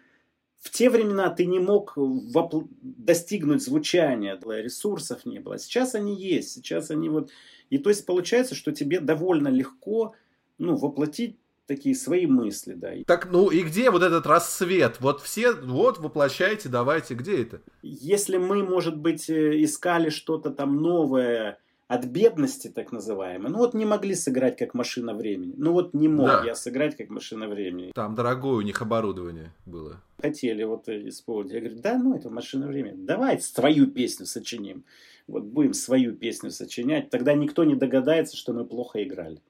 [0.61, 2.63] в те времена ты не мог вопл...
[2.83, 5.59] достигнуть звучания, ресурсов не было.
[5.59, 7.31] Сейчас они есть, сейчас они вот...
[7.71, 10.15] И то есть получается, что тебе довольно легко
[10.59, 11.37] ну, воплотить
[11.69, 12.93] такие свои мысли, да.
[13.07, 14.97] Так, ну и где вот этот рассвет?
[14.99, 17.61] Вот все, вот воплощайте, давайте, где это?
[17.83, 23.51] Если мы, может быть, э, искали что-то там новое, от бедности, так называемой.
[23.51, 25.55] Ну вот не могли сыграть как машина времени.
[25.57, 26.43] Ну вот не мог да.
[26.45, 27.93] я сыграть как машина времени.
[27.95, 29.97] Там дорогое у них оборудование было.
[30.21, 31.55] Хотели вот использовать.
[31.55, 33.07] Я говорю, да ну это машина времени.
[33.07, 34.85] Давай свою песню сочиним.
[35.27, 37.09] Вот будем свою песню сочинять.
[37.09, 39.41] Тогда никто не догадается, что мы плохо играли.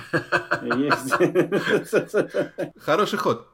[2.80, 3.48] Хороший ход.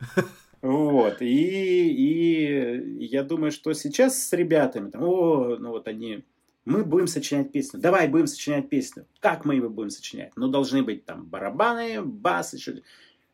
[0.63, 6.25] Вот, и, и я думаю, что сейчас с ребятами, там, о, ну вот они
[6.65, 7.81] мы будем сочинять песню.
[7.81, 9.07] Давай будем сочинять песню.
[9.21, 10.33] Как мы его будем сочинять?
[10.37, 12.83] Ну, должны быть там барабаны, бас, еще.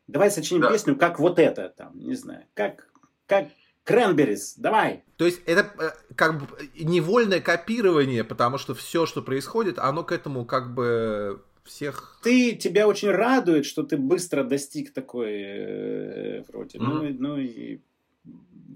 [0.07, 0.71] Давай сочиним да.
[0.71, 2.89] песню, как вот это, там, не знаю, как,
[3.27, 3.47] как
[3.85, 5.03] Кренберис, давай.
[5.15, 6.47] То есть это э, как бы
[6.77, 12.19] невольное копирование, потому что все, что происходит, оно к этому как бы всех...
[12.23, 16.79] Ты, тебя очень радует, что ты быстро достиг такой э, вроде.
[16.79, 17.15] Mm-hmm.
[17.19, 17.79] Ну, ну и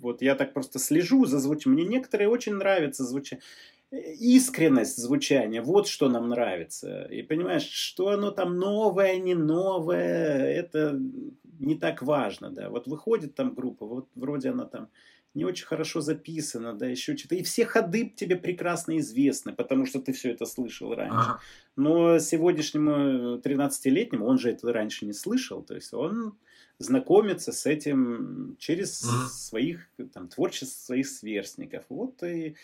[0.02, 1.80] вот я так просто слежу за звучанием.
[1.80, 3.41] Мне некоторые очень нравятся звучание
[3.91, 7.04] искренность звучания, вот что нам нравится.
[7.06, 11.00] И понимаешь, что оно там новое, не новое, это
[11.60, 12.69] не так важно, да.
[12.69, 14.89] Вот выходит там группа, вот вроде она там
[15.36, 17.36] не очень хорошо записана, да, еще что-то.
[17.36, 21.17] И все ходы тебе прекрасно известны, потому что ты все это слышал раньше.
[21.17, 21.39] Ага.
[21.76, 26.38] Но сегодняшнему 13-летнему, он же это раньше не слышал, то есть он
[26.80, 29.28] знакомится с этим через ага.
[29.28, 31.84] своих, там, творчество своих сверстников.
[31.89, 32.56] Вот и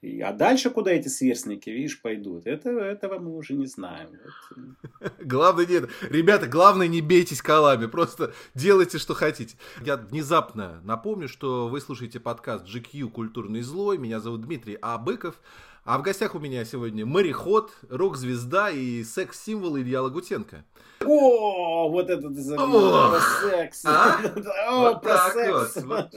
[0.00, 4.10] а дальше куда эти сверстники, видишь, пойдут, это, этого мы уже не знаем.
[4.54, 5.12] Вот.
[5.24, 5.90] Главное нет.
[6.08, 9.56] Ребята, главное не бейтесь колами, просто делайте, что хотите.
[9.84, 13.98] Я внезапно напомню, что вы слушаете подкаст GQ «Культурный злой».
[13.98, 15.40] Меня зовут Дмитрий Абыков.
[15.88, 20.62] А в гостях у меня сегодня мореход, рок-звезда и секс-символ Илья Лагутенко.
[21.02, 23.86] О, вот это ты забыл, про секс.
[23.86, 24.18] А?
[24.68, 25.76] О, вот про секс.
[25.76, 26.14] Вот.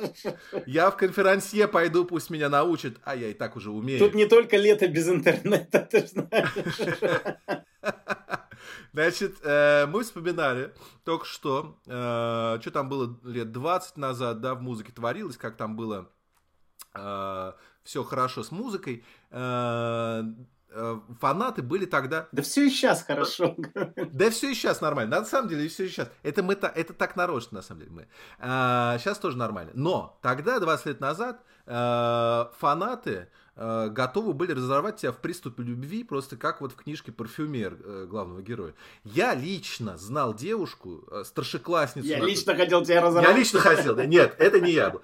[0.65, 3.99] Я в конферансье пойду, пусть меня научат, а я и так уже умею.
[3.99, 6.51] Тут не только лето без интернета, ты знаешь.
[8.91, 10.73] Значит, э, мы вспоминали
[11.05, 15.77] только что, э, что там было лет 20 назад, да, в музыке творилось, как там
[15.77, 16.09] было
[16.93, 17.53] э,
[17.83, 19.03] все хорошо с музыкой.
[19.31, 20.23] Э,
[20.69, 22.27] э, фанаты были тогда...
[22.31, 23.55] Да все и сейчас хорошо.
[24.11, 25.19] Да все и сейчас нормально.
[25.19, 26.09] На самом деле все и сейчас.
[26.23, 27.91] Это, мы, это так нарочно, на самом деле.
[27.91, 28.07] Мы.
[28.39, 29.71] А, сейчас тоже нормально.
[29.73, 36.03] Но тогда, 20 лет назад, э, фанаты Э, готовы были разорвать тебя в приступе любви,
[36.03, 38.73] просто как вот в книжке «Парфюмер» э, главного героя.
[39.03, 42.07] Я лично знал девушку, э, старшеклассницу.
[42.07, 43.29] Я лично хотел тебя разорвать.
[43.29, 44.05] Я лично хотел, да.
[44.05, 45.01] Нет, это не я был.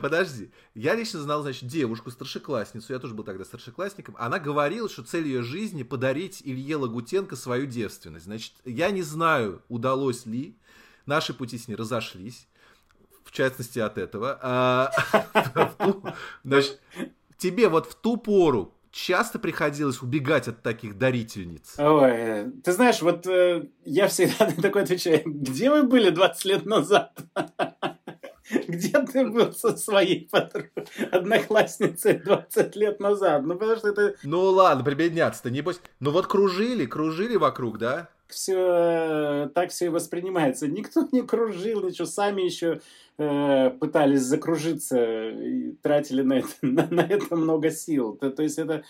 [0.00, 0.50] подожди.
[0.74, 4.16] Я лично знал, значит, девушку, старшеклассницу, я тоже был тогда старшеклассником.
[4.18, 8.26] Она говорила, что цель ее жизни подарить Илье Лагутенко свою девственность.
[8.26, 10.58] Значит, я не знаю, удалось ли,
[11.06, 12.48] наши пути с ней разошлись
[13.24, 14.38] в частности от этого.
[14.40, 14.90] А,
[16.44, 16.80] значит,
[17.38, 21.78] тебе вот в ту пору часто приходилось убегать от таких дарительниц?
[21.78, 27.16] Ой, ты знаешь, вот э, я всегда такой отвечаю, где вы были 20 лет назад?
[28.66, 30.26] Где ты был со своей
[31.12, 33.44] одноклассницей 20 лет назад?
[33.44, 34.14] Ну, потому что это...
[34.22, 35.82] Ну, ладно, прибедняться-то, небось...
[36.00, 38.08] Ну, вот кружили, кружили вокруг, да?
[38.28, 40.68] Все, так все и воспринимается.
[40.68, 42.80] Никто не кружил, ничего, сами еще
[43.20, 48.16] Э, пытались закружиться и тратили на это, на, на это много сил.
[48.16, 48.84] То, то есть это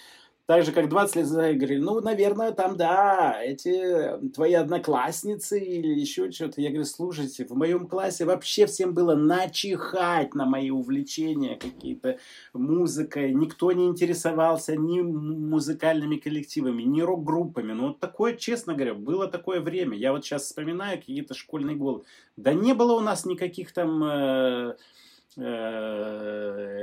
[0.48, 6.00] так же, как 20 лет назад говорили, ну, наверное, там, да, эти твои одноклассницы или
[6.00, 6.62] еще что-то.
[6.62, 12.18] Я говорю, слушайте, в моем классе вообще всем было начихать на мои увлечения какие-то
[12.54, 13.34] музыкой.
[13.34, 17.72] Никто не интересовался ни музыкальными коллективами, ни рок-группами.
[17.72, 19.98] Ну, вот такое, честно говоря, было такое время.
[19.98, 22.04] Я вот сейчас вспоминаю какие-то школьные годы.
[22.38, 24.02] Да не было у нас никаких там...
[24.02, 24.76] Э,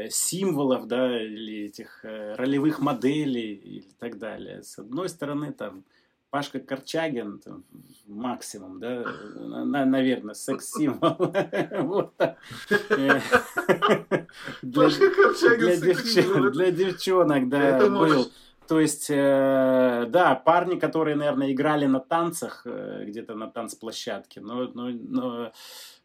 [0.10, 4.64] символов, да, или этих э, ролевых моделей и так далее.
[4.64, 5.84] С одной стороны, там,
[6.30, 7.64] Пашка Корчагин, там,
[8.08, 11.34] максимум, да, на, наверное, секс-символ.
[16.52, 18.32] Для девчонок, да, был.
[18.68, 24.68] То есть, э, да, парни, которые, наверное, играли на танцах, э, где-то на танцплощадке, но,
[24.74, 25.52] но, но э,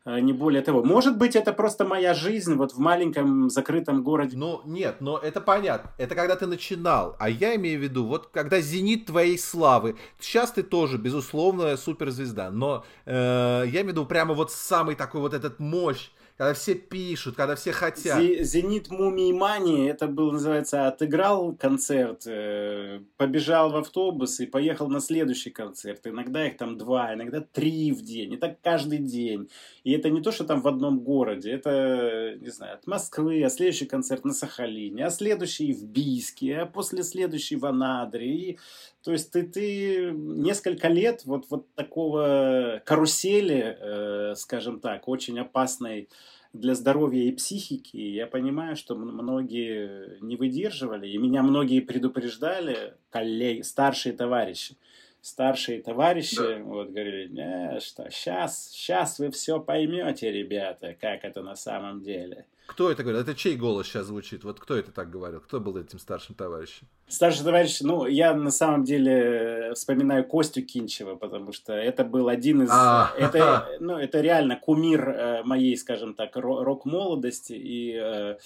[0.06, 0.82] не более того.
[0.82, 4.36] Может быть, это просто моя жизнь вот в маленьком закрытом городе.
[4.36, 5.90] Ну, нет, но это понятно.
[5.98, 7.16] Это когда ты начинал.
[7.18, 9.96] А я имею в виду, вот когда зенит твоей славы.
[10.18, 12.50] Сейчас ты тоже, безусловно, суперзвезда.
[12.50, 16.10] Но э, я имею в виду прямо вот самый такой вот этот мощь
[16.40, 18.18] когда все пишут, когда все хотят.
[18.18, 25.00] Зенит Мумий Мани, это был, называется, отыграл концерт, э, побежал в автобус и поехал на
[25.00, 26.06] следующий концерт.
[26.06, 28.32] Иногда их там два, иногда три в день.
[28.32, 29.50] И так каждый день.
[29.84, 31.50] И это не то, что там в одном городе.
[31.50, 36.64] Это, не знаю, от Москвы, а следующий концерт на Сахалине, а следующий в Бийске, а
[36.64, 38.34] после следующий в Анадре.
[38.34, 38.58] И
[39.02, 46.08] то есть ты, ты несколько лет вот, вот такого карусели, э, скажем так, очень опасной
[46.52, 47.96] для здоровья и психики.
[47.96, 54.76] Я понимаю, что многие не выдерживали, и меня многие предупреждали, коллеги, старшие товарищи.
[55.22, 56.58] Старшие товарищи да.
[56.62, 62.46] вот говорили, не, что сейчас, сейчас вы все поймете, ребята, как это на самом деле.
[62.70, 63.22] Кто это говорит?
[63.22, 64.44] Это чей голос сейчас звучит?
[64.44, 65.40] Вот кто это так говорил?
[65.40, 66.86] Кто был этим старшим товарищем?
[67.08, 72.62] Старший товарищ, ну, я на самом деле вспоминаю Костю Кинчева, потому что это был один
[72.62, 72.70] из...
[72.70, 73.12] А.
[73.18, 78.36] Это, ну, это реально кумир э, моей, скажем так, рок-молодости, и э,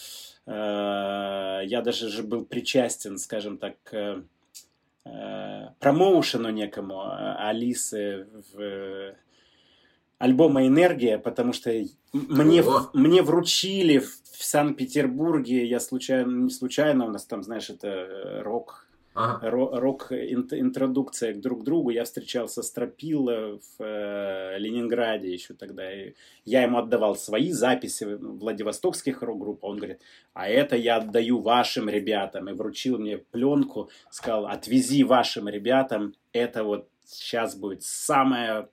[0.47, 4.23] э, я даже же был причастен, скажем так, к
[5.81, 7.03] промоушену некому
[7.37, 9.15] Алисы в
[10.19, 11.71] альбома «Энергия», потому что
[12.13, 12.63] мне,
[12.93, 18.43] мне вручили в, в Санкт-Петербурге, я случайно, не случайно, у нас там, знаешь, это э,
[18.43, 19.51] рок, ага.
[19.51, 21.91] рок интродукция друг к другу.
[21.91, 25.93] Я встречался с Тропило в э, Ленинграде еще тогда.
[25.93, 29.65] И я ему отдавал свои записи владивостокских рок-групп.
[29.65, 30.01] А он говорит,
[30.33, 32.49] а это я отдаю вашим ребятам.
[32.49, 36.15] И вручил мне пленку, сказал, отвези вашим ребятам.
[36.33, 38.69] Это вот сейчас будет самая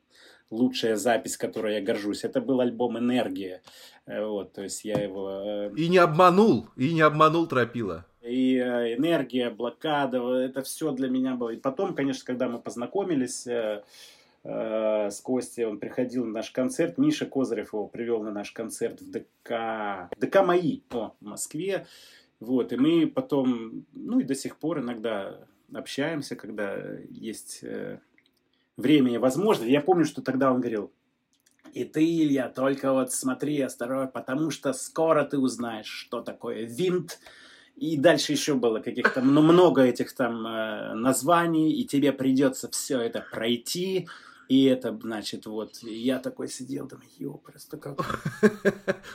[0.52, 2.24] лучшая запись, которой я горжусь.
[2.24, 3.62] Это был альбом «Энергия».
[4.06, 5.30] Э, вот, то есть я его...
[5.30, 8.06] Э, и не обманул, и не обманул Тропила.
[8.22, 11.50] И э, «Энергия», «Блокада», это все для меня было.
[11.50, 13.48] И потом, конечно, когда мы познакомились
[14.44, 19.12] с Костей, он приходил на наш концерт, Миша Козырев его привел на наш концерт в
[19.12, 21.86] ДК, ДК «Мои» о, в Москве.
[22.40, 26.76] Вот, и мы потом, ну и до сих пор иногда общаемся, когда
[27.08, 27.64] есть
[28.78, 29.72] время и возможность.
[29.72, 30.92] Я помню, что тогда он говорил,
[31.74, 37.20] и ты, Илья, только вот смотри осторожно, потому что скоро ты узнаешь, что такое винт.
[37.78, 43.00] И дальше еще было каких-то ну, много этих там э, названий, и тебе придется все
[43.00, 44.08] это пройти.
[44.50, 48.22] И это, значит, вот, я такой сидел, думаю, ё, просто как...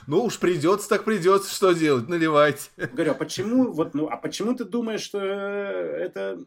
[0.06, 2.70] Ну уж придется, так придется, что делать, наливать.
[2.76, 6.42] Говорю, а почему, вот, ну, а почему ты думаешь, что это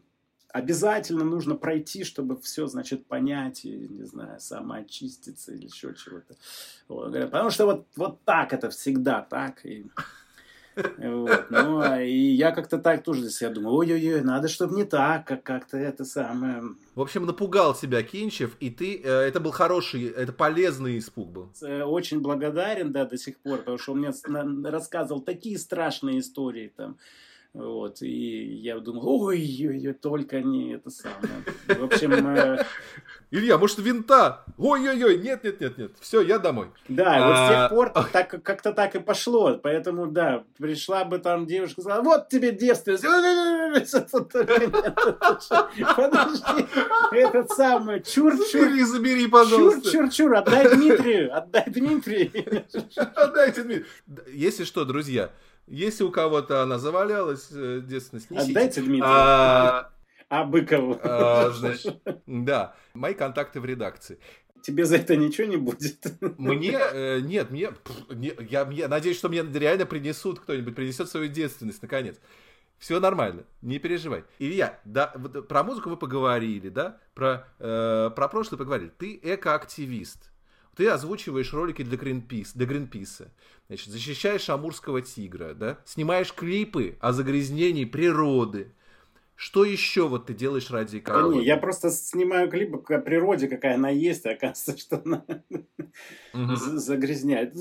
[0.52, 6.34] обязательно нужно пройти, чтобы все, значит, понять и, не знаю, самоочиститься или еще чего-то.
[6.88, 9.64] Вот, потому что вот, вот так это всегда так.
[9.64, 9.86] И,
[10.76, 14.84] вот, ну, а и я как-то так тоже для себя думаю, ой-ой-ой, надо, чтобы не
[14.84, 16.62] так, как как-то это самое...
[16.94, 21.52] В общем, напугал себя Кинчев, и ты, э, это был хороший, это полезный испуг был.
[21.62, 26.72] Э, очень благодарен, да, до сих пор, потому что он мне рассказывал такие страшные истории
[26.76, 26.96] там,
[27.52, 31.42] вот, и я думал, ой, ой, ой, только не это самое.
[31.66, 32.12] В общем...
[32.12, 32.64] Э...
[33.32, 34.44] Илья, может, винта?
[34.56, 36.68] Ой-ой-ой, нет-нет-нет-нет, все, я домой.
[36.88, 37.26] Да, а...
[37.26, 41.46] вот с тех а, пор так, как-то так и пошло, поэтому, да, пришла бы там
[41.46, 43.04] девушка, сказала, вот тебе девственность.
[45.96, 46.66] Подожди,
[47.12, 48.68] этот самый, чур-чур.
[48.86, 49.90] Забери, пожалуйста.
[49.90, 52.30] Чур-чур, отдай Дмитрию, отдай Дмитрию.
[53.14, 53.86] Отдайте Дмитрию.
[54.32, 55.30] Если что, друзья,
[55.66, 58.50] если у кого-то она завалялась, э, девственность, несите.
[58.50, 59.04] Отдайте Дмитрию.
[59.06, 59.92] А,
[60.28, 60.98] а Быкову.
[61.02, 62.74] А, значит, да.
[62.94, 64.18] Мои контакты в редакции.
[64.62, 66.04] Тебе за это ничего не будет?
[66.38, 66.78] Мне?
[66.78, 67.70] Э, нет, мне...
[68.10, 72.16] Не, я, я надеюсь, что мне реально принесут кто-нибудь, принесет свою девственность, наконец.
[72.78, 74.24] Все нормально, не переживай.
[74.38, 76.98] Илья, да, про музыку вы поговорили, да?
[77.14, 78.90] Про, э, про прошлое поговорили.
[78.96, 80.30] Ты экоактивист.
[80.76, 83.28] Ты озвучиваешь ролики для Greenpeace, для Greenpeace.
[83.70, 85.78] Значит, защищаешь амурского тигра, да?
[85.84, 88.72] Снимаешь клипы о загрязнении природы.
[89.36, 91.36] Что еще вот ты делаешь ради экологии?
[91.36, 95.24] Да не, я просто снимаю клипы о природе, какая она есть, и оказывается, что она
[96.34, 96.56] угу.
[96.56, 97.54] загрязняет.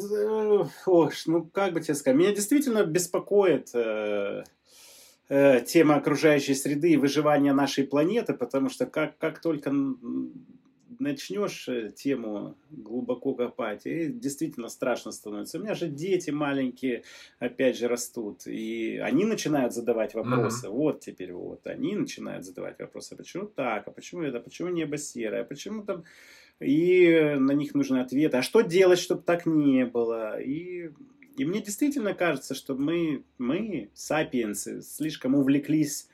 [0.87, 4.45] Ох, ну как бы тебе сказать, меня действительно беспокоит э,
[5.29, 9.71] э, тема окружающей среды и выживания нашей планеты, потому что как, как только
[10.97, 15.59] начнешь э, тему глубоко копать, и действительно страшно становится.
[15.59, 17.03] У меня же дети маленькие,
[17.39, 20.67] опять же, растут, и они начинают задавать вопросы.
[20.67, 20.71] Mm-hmm.
[20.71, 23.13] Вот теперь вот, они начинают задавать вопросы.
[23.13, 23.87] А почему так?
[23.87, 24.39] А почему это?
[24.39, 25.41] Почему небо серое?
[25.41, 26.03] А почему там...
[26.59, 28.37] И на них нужны ответы.
[28.37, 30.41] А что делать, чтобы так не было?
[30.41, 30.91] И
[31.39, 36.09] и мне действительно кажется, что мы, мы, сапиенсы, слишком увлеклись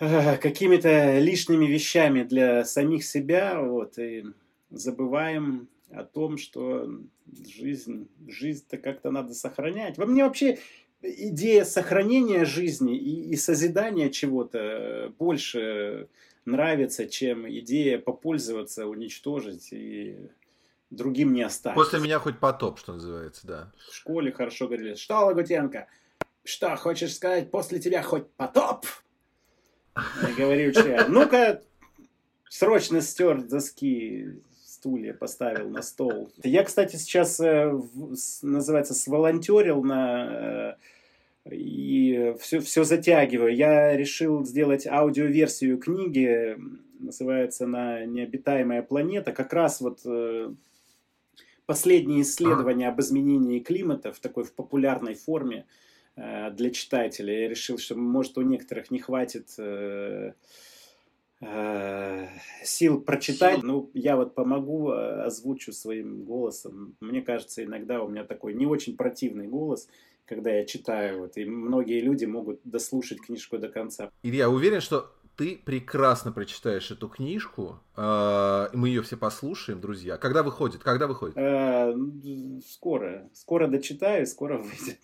[0.00, 4.24] какими-то лишними вещами для самих себя, вот, и
[4.70, 6.88] забываем о том, что
[7.56, 9.98] жизнь, жизнь-то как-то надо сохранять.
[9.98, 10.58] Во мне вообще
[11.02, 16.08] идея сохранения жизни и, и созидания чего-то больше
[16.44, 20.16] нравится, чем идея попользоваться, уничтожить и
[20.88, 21.76] другим не оставить.
[21.76, 23.72] После меня хоть потоп, что называется, да.
[23.90, 25.88] В школе хорошо говорили, что, Лагутенко,
[26.44, 28.86] что, хочешь сказать, после тебя хоть потоп?
[30.36, 31.62] Говорю, че, ну-ка,
[32.48, 34.28] срочно стер доски,
[34.64, 36.30] стулья поставил на стол.
[36.42, 37.72] Я, кстати, сейчас, э,
[38.42, 40.76] называется, сволонтерил на
[41.44, 43.54] э, и все, все затягиваю.
[43.54, 46.56] Я решил сделать аудиоверсию книги,
[46.98, 49.32] называется она «Необитаемая планета».
[49.32, 50.52] Как раз вот э,
[51.66, 55.66] последние исследования об изменении климата в такой в популярной форме
[56.52, 57.42] для читателя.
[57.42, 60.32] Я решил, что может у некоторых не хватит э,
[61.40, 62.26] э,
[62.62, 63.62] сил прочитать.
[63.62, 66.96] Ну, я вот помогу, э, озвучу своим голосом.
[67.00, 69.88] Мне кажется, иногда у меня такой не очень противный голос,
[70.26, 71.20] когда я читаю.
[71.20, 74.10] Вот, и многие люди могут дослушать книжку до конца.
[74.22, 75.10] Илья, уверен, что
[75.40, 77.80] ты прекрасно прочитаешь эту книжку.
[77.96, 80.18] Э, мы ее все послушаем, друзья.
[80.18, 80.82] Когда выходит?
[80.82, 81.34] Когда выходит?
[81.38, 81.94] Э,
[82.68, 83.26] скоро.
[83.32, 85.00] Скоро дочитаю, скоро выйдет.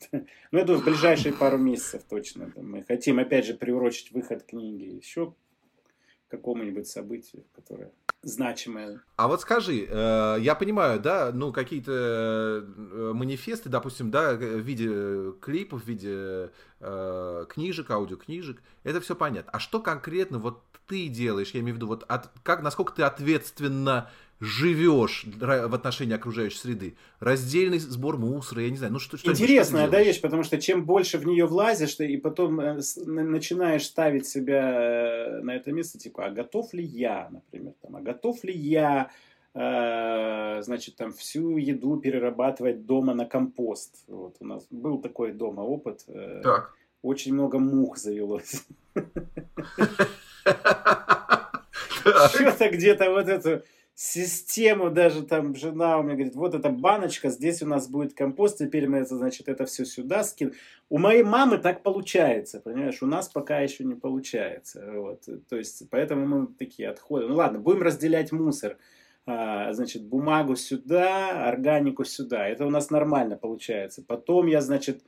[0.51, 2.53] Ну, это в ближайшие пару месяцев точно.
[2.55, 5.34] Мы хотим, опять же, приурочить выход книги еще
[6.29, 9.03] какому-нибудь событию, которое значимое.
[9.16, 15.33] А вот скажи, э, я понимаю, да, ну какие-то э, манифесты, допустим, да, в виде
[15.41, 16.51] клипов, в виде
[16.81, 19.53] э, книжек, аудиокнижек, это все понятно.
[19.53, 23.03] А что конкретно вот ты делаешь, я имею в виду, вот от, как, насколько ты
[23.03, 24.11] ответственно
[24.41, 26.97] живешь в отношении окружающей среды.
[27.20, 28.93] Раздельный сбор мусора, я не знаю.
[28.93, 32.07] Ну, что, что Интересная что да, вещь, потому что чем больше в нее влазишь, ты
[32.07, 37.28] и потом э, начинаешь ставить себя э, на это место, типа, а готов ли я,
[37.30, 39.11] например, там, а готов ли я
[39.55, 44.05] э, значит, там всю еду перерабатывать дома на компост.
[44.07, 46.05] Вот у нас был такой дома опыт.
[46.43, 46.74] Так.
[47.03, 48.66] Очень много мух завелось.
[52.07, 53.62] Что-то где-то вот эту
[53.97, 58.59] систему даже там жена у меня говорит, вот эта баночка, здесь у нас будет компост,
[58.59, 60.53] теперь мы это, значит, это все сюда скинем.
[60.90, 64.92] У моей мамы так получается, понимаешь, у нас пока еще не получается.
[64.94, 65.26] Вот.
[65.49, 67.26] То есть, поэтому мы такие отходы.
[67.26, 68.76] Ну ладно, будем разделять мусор.
[69.24, 72.47] А, значит, бумагу сюда, органику сюда.
[72.47, 74.05] Это у нас нормально получается.
[74.07, 75.05] Потом я, значит,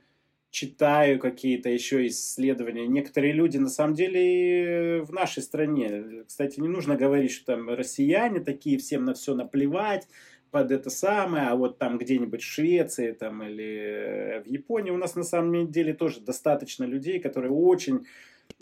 [0.51, 2.87] читаю какие-то еще исследования.
[2.87, 8.39] Некоторые люди, на самом деле, в нашей стране, кстати, не нужно говорить, что там россияне
[8.39, 10.07] такие, всем на все наплевать,
[10.51, 15.15] под это самое, а вот там где-нибудь в Швеции там, или в Японии у нас
[15.15, 18.07] на самом деле тоже достаточно людей, которые очень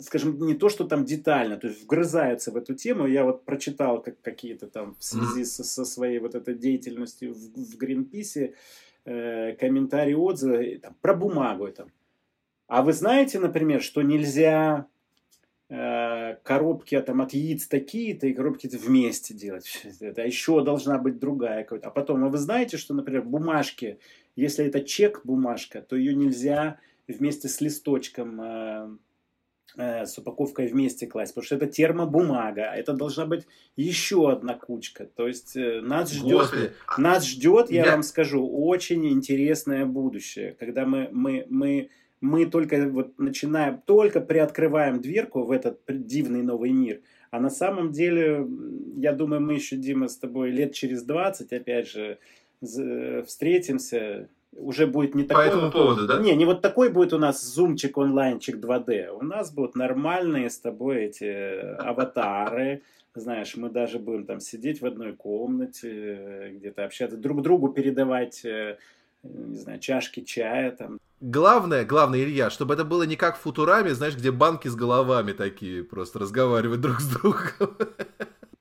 [0.00, 3.06] скажем, не то, что там детально, то есть вгрызаются в эту тему.
[3.06, 7.38] Я вот прочитал как, какие-то там в связи со, со своей вот этой деятельностью в,
[7.38, 8.52] в Гринписе, э,
[9.58, 11.68] комментарии, отзывы там, про бумагу.
[11.68, 11.90] Там.
[12.66, 14.86] А вы знаете, например, что нельзя
[15.68, 19.86] э, коробки там, от яиц такие-то и коробки вместе делать.
[20.00, 21.66] Это еще должна быть другая.
[21.82, 23.98] А потом, а вы знаете, что, например, бумажки,
[24.36, 29.07] если это чек бумажка, то ее нельзя вместе с листочком э, Э,
[29.76, 33.46] с упаковкой вместе класть, потому что это термобумага, это должна быть
[33.76, 35.06] еще одна кучка.
[35.06, 36.50] То есть э, нас ждет,
[36.96, 41.90] нас ждет, я, я вам скажу, очень интересное будущее, когда мы, мы, мы,
[42.20, 47.00] мы только вот начинаем, только приоткрываем дверку в этот дивный новый мир,
[47.30, 48.46] а на самом деле,
[48.96, 52.18] я думаю, мы еще, Дима, с тобой лет через 20, опять же,
[52.62, 55.44] э, встретимся, уже будет не такой...
[55.44, 56.18] По этому поводу, да?
[56.18, 59.08] Не, не вот такой будет у нас зумчик, онлайнчик 2D.
[59.10, 62.82] У нас будут нормальные с тобой эти аватары.
[63.14, 68.76] Знаешь, мы даже будем там сидеть в одной комнате, где-то общаться, друг другу передавать, э,
[69.22, 70.98] не знаю, чашки чая там.
[71.20, 75.32] Главное, главное, Илья, чтобы это было не как в Футураме, знаешь, где банки с головами
[75.32, 77.76] такие просто разговаривают друг с другом.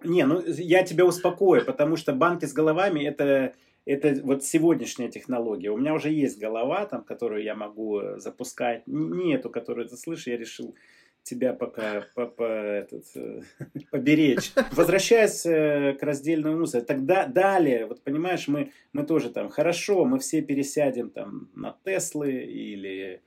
[0.04, 3.54] Не, ну я тебя успокою, потому что банки с головами это
[3.88, 5.70] это вот сегодняшняя технология.
[5.70, 8.84] У меня уже есть голова, там, которую я могу э, запускать.
[8.86, 10.76] Не эту, которую ты слышишь, я решил
[11.24, 13.42] тебя пока по, по, этот, э,
[13.92, 14.52] поберечь.
[14.74, 20.20] Возвращаясь э, к раздельному мусору, тогда далее, вот понимаешь, мы, мы тоже там, хорошо, мы
[20.20, 23.22] все пересядем там на Теслы или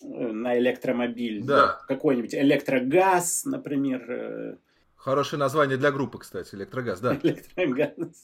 [0.00, 1.80] на электромобиль, да.
[1.86, 4.58] какой-нибудь электрогаз, например,
[4.96, 7.18] Хорошее название для группы, кстати, электрогаз, да.
[7.24, 8.22] Электрогаз.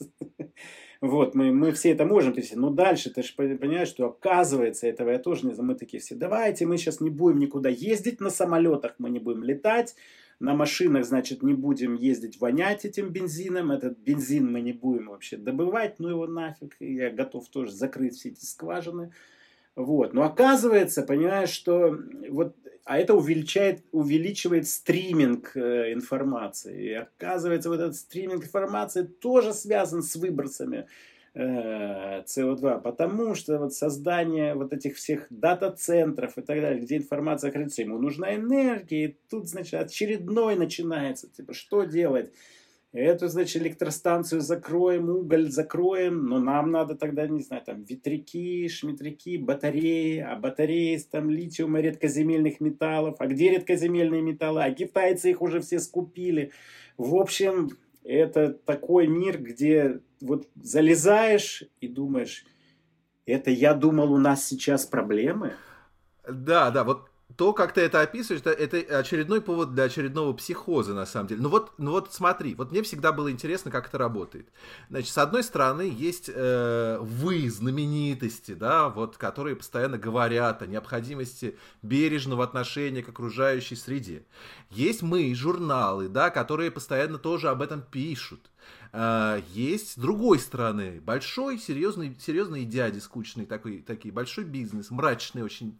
[1.01, 2.55] Вот, мы, мы все это можем перейти.
[2.55, 5.69] Но дальше ты же понимаешь, что оказывается, этого я тоже не знаю.
[5.69, 9.43] Мы такие все, давайте мы сейчас не будем никуда ездить на самолетах, мы не будем
[9.43, 9.95] летать,
[10.39, 15.35] на машинах, значит, не будем ездить вонять этим бензином, этот бензин мы не будем вообще
[15.35, 19.11] добывать, ну его нафиг, я готов тоже закрыть все эти скважины.
[19.75, 20.13] Вот.
[20.13, 21.97] Но оказывается, понимаешь, что
[22.29, 22.55] вот,
[22.89, 26.85] а это увеличает, увеличивает стриминг э, информации.
[26.85, 30.87] И оказывается, вот этот стриминг информации тоже связан с выбросами
[31.35, 37.51] э, СО2, потому что вот создание вот этих всех дата-центров и так далее, где информация
[37.51, 42.33] хранится, ему нужна энергия, и тут, значит, очередной начинается, типа, что делать?
[42.91, 49.37] Эту, значит, электростанцию закроем, уголь закроем, но нам надо тогда, не знаю, там, ветряки, шметряки,
[49.37, 53.17] батареи, а батареи там литиума, редкоземельных металлов.
[53.19, 54.63] А где редкоземельные металлы?
[54.63, 56.51] А китайцы их уже все скупили.
[56.97, 57.69] В общем,
[58.03, 62.43] это такой мир, где вот залезаешь и думаешь,
[63.27, 65.53] это я думал, у нас сейчас проблемы.
[66.27, 67.09] Да, да, вот
[67.39, 71.41] то, как ты это описываешь, это, это очередной повод для очередного психоза, на самом деле.
[71.41, 74.49] Ну вот, ну вот смотри, вот мне всегда было интересно, как это работает.
[74.89, 81.57] Значит, с одной стороны, есть э, вы, знаменитости, да, вот, которые постоянно говорят о необходимости
[81.81, 84.23] бережного отношения к окружающей среде.
[84.69, 88.51] Есть мы, журналы, да, которые постоянно тоже об этом пишут.
[88.91, 95.43] Uh, есть с другой стороны большой серьезный серьезный дяди скучный такой такие большой бизнес мрачный
[95.43, 95.77] очень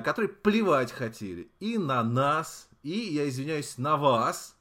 [0.00, 4.56] которые плевать хотели и на нас, и, я извиняюсь, на вас.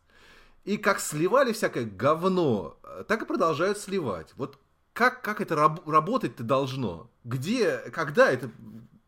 [0.66, 4.34] И как сливали всякое говно, э, так и продолжают сливать.
[4.36, 4.60] Вот
[4.92, 7.10] как, как это раб- работать-то должно?
[7.24, 8.50] Где, когда это,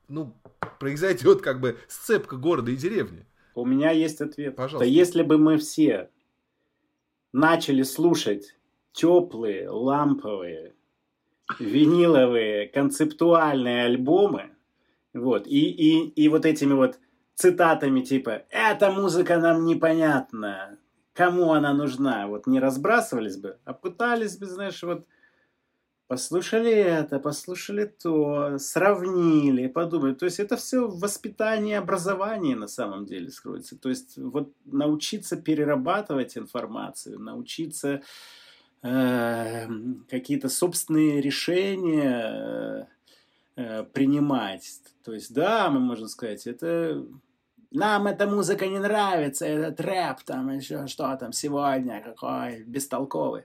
[0.08, 0.34] ну,
[0.80, 3.26] произойдет как бы сцепка города и деревни?
[3.56, 4.56] У меня есть ответ.
[4.56, 4.86] Пожалуйста.
[4.86, 6.10] Да если бы мы все
[7.34, 8.56] начали слушать
[8.94, 10.76] теплые, ламповые,
[11.60, 14.52] виниловые, концептуальные альбомы,
[15.14, 15.48] вот.
[15.48, 17.00] И, и, и вот этими вот
[17.36, 20.78] цитатами типа «Эта музыка нам непонятна,
[21.14, 25.06] кому она нужна?» Вот не разбрасывались бы, а пытались бы, знаешь, вот
[26.10, 30.16] послушали это, послушали то, сравнили, подумали.
[30.16, 33.78] То есть это все в воспитании, образовании на самом деле скроется.
[33.78, 38.02] То есть вот научиться перерабатывать информацию, научиться
[38.82, 39.68] э,
[40.10, 42.90] какие-то собственные решения
[43.60, 44.82] э, принимать.
[45.04, 47.04] То есть, да, мы можем сказать, это
[47.72, 53.44] нам эта музыка не нравится, этот рэп, там еще что там сегодня, какой бестолковый.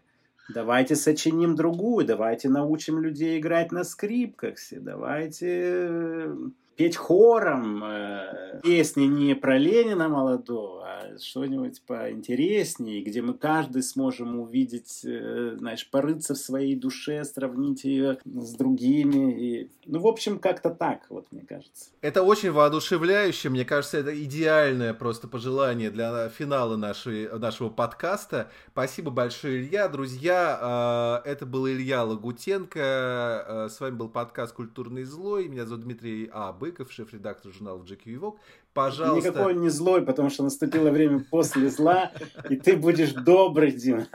[0.48, 6.30] Давайте сочиним другую, давайте научим людей играть на скрипках, все, давайте
[6.76, 14.40] петь хором э, песни не про Ленина молодого, а что-нибудь поинтереснее, где мы каждый сможем
[14.40, 19.32] увидеть, э, знаешь, порыться в своей душе, сравнить ее с другими.
[19.40, 21.90] И, ну, в общем, как-то так, вот мне кажется.
[22.00, 28.50] Это очень воодушевляюще, мне кажется, это идеальное просто пожелание для финала нашей, нашего подкаста.
[28.72, 29.88] Спасибо большое, Илья.
[29.88, 35.84] Друзья, э, это был Илья Лагутенко, э, с вами был подкаст «Культурный злой», меня зовут
[35.84, 36.52] Дмитрий А.
[36.64, 38.38] Быков, шеф-редактор журнала GQ Vogue.
[38.72, 39.28] Пожалуйста.
[39.28, 42.10] Никакой он не злой, потому что наступило время после зла,
[42.48, 44.06] и ты будешь добрый, Дима.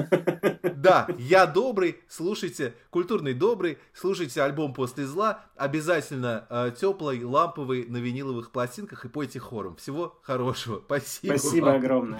[0.64, 7.97] Да, я добрый, слушайте, культурный добрый, слушайте альбом «После зла», обязательно э, теплый, ламповый, на
[7.97, 9.76] виниловых пластинках и пойте хором.
[9.76, 10.82] Всего хорошего.
[10.86, 11.76] Спасибо Спасибо вам.
[11.76, 12.20] огромное.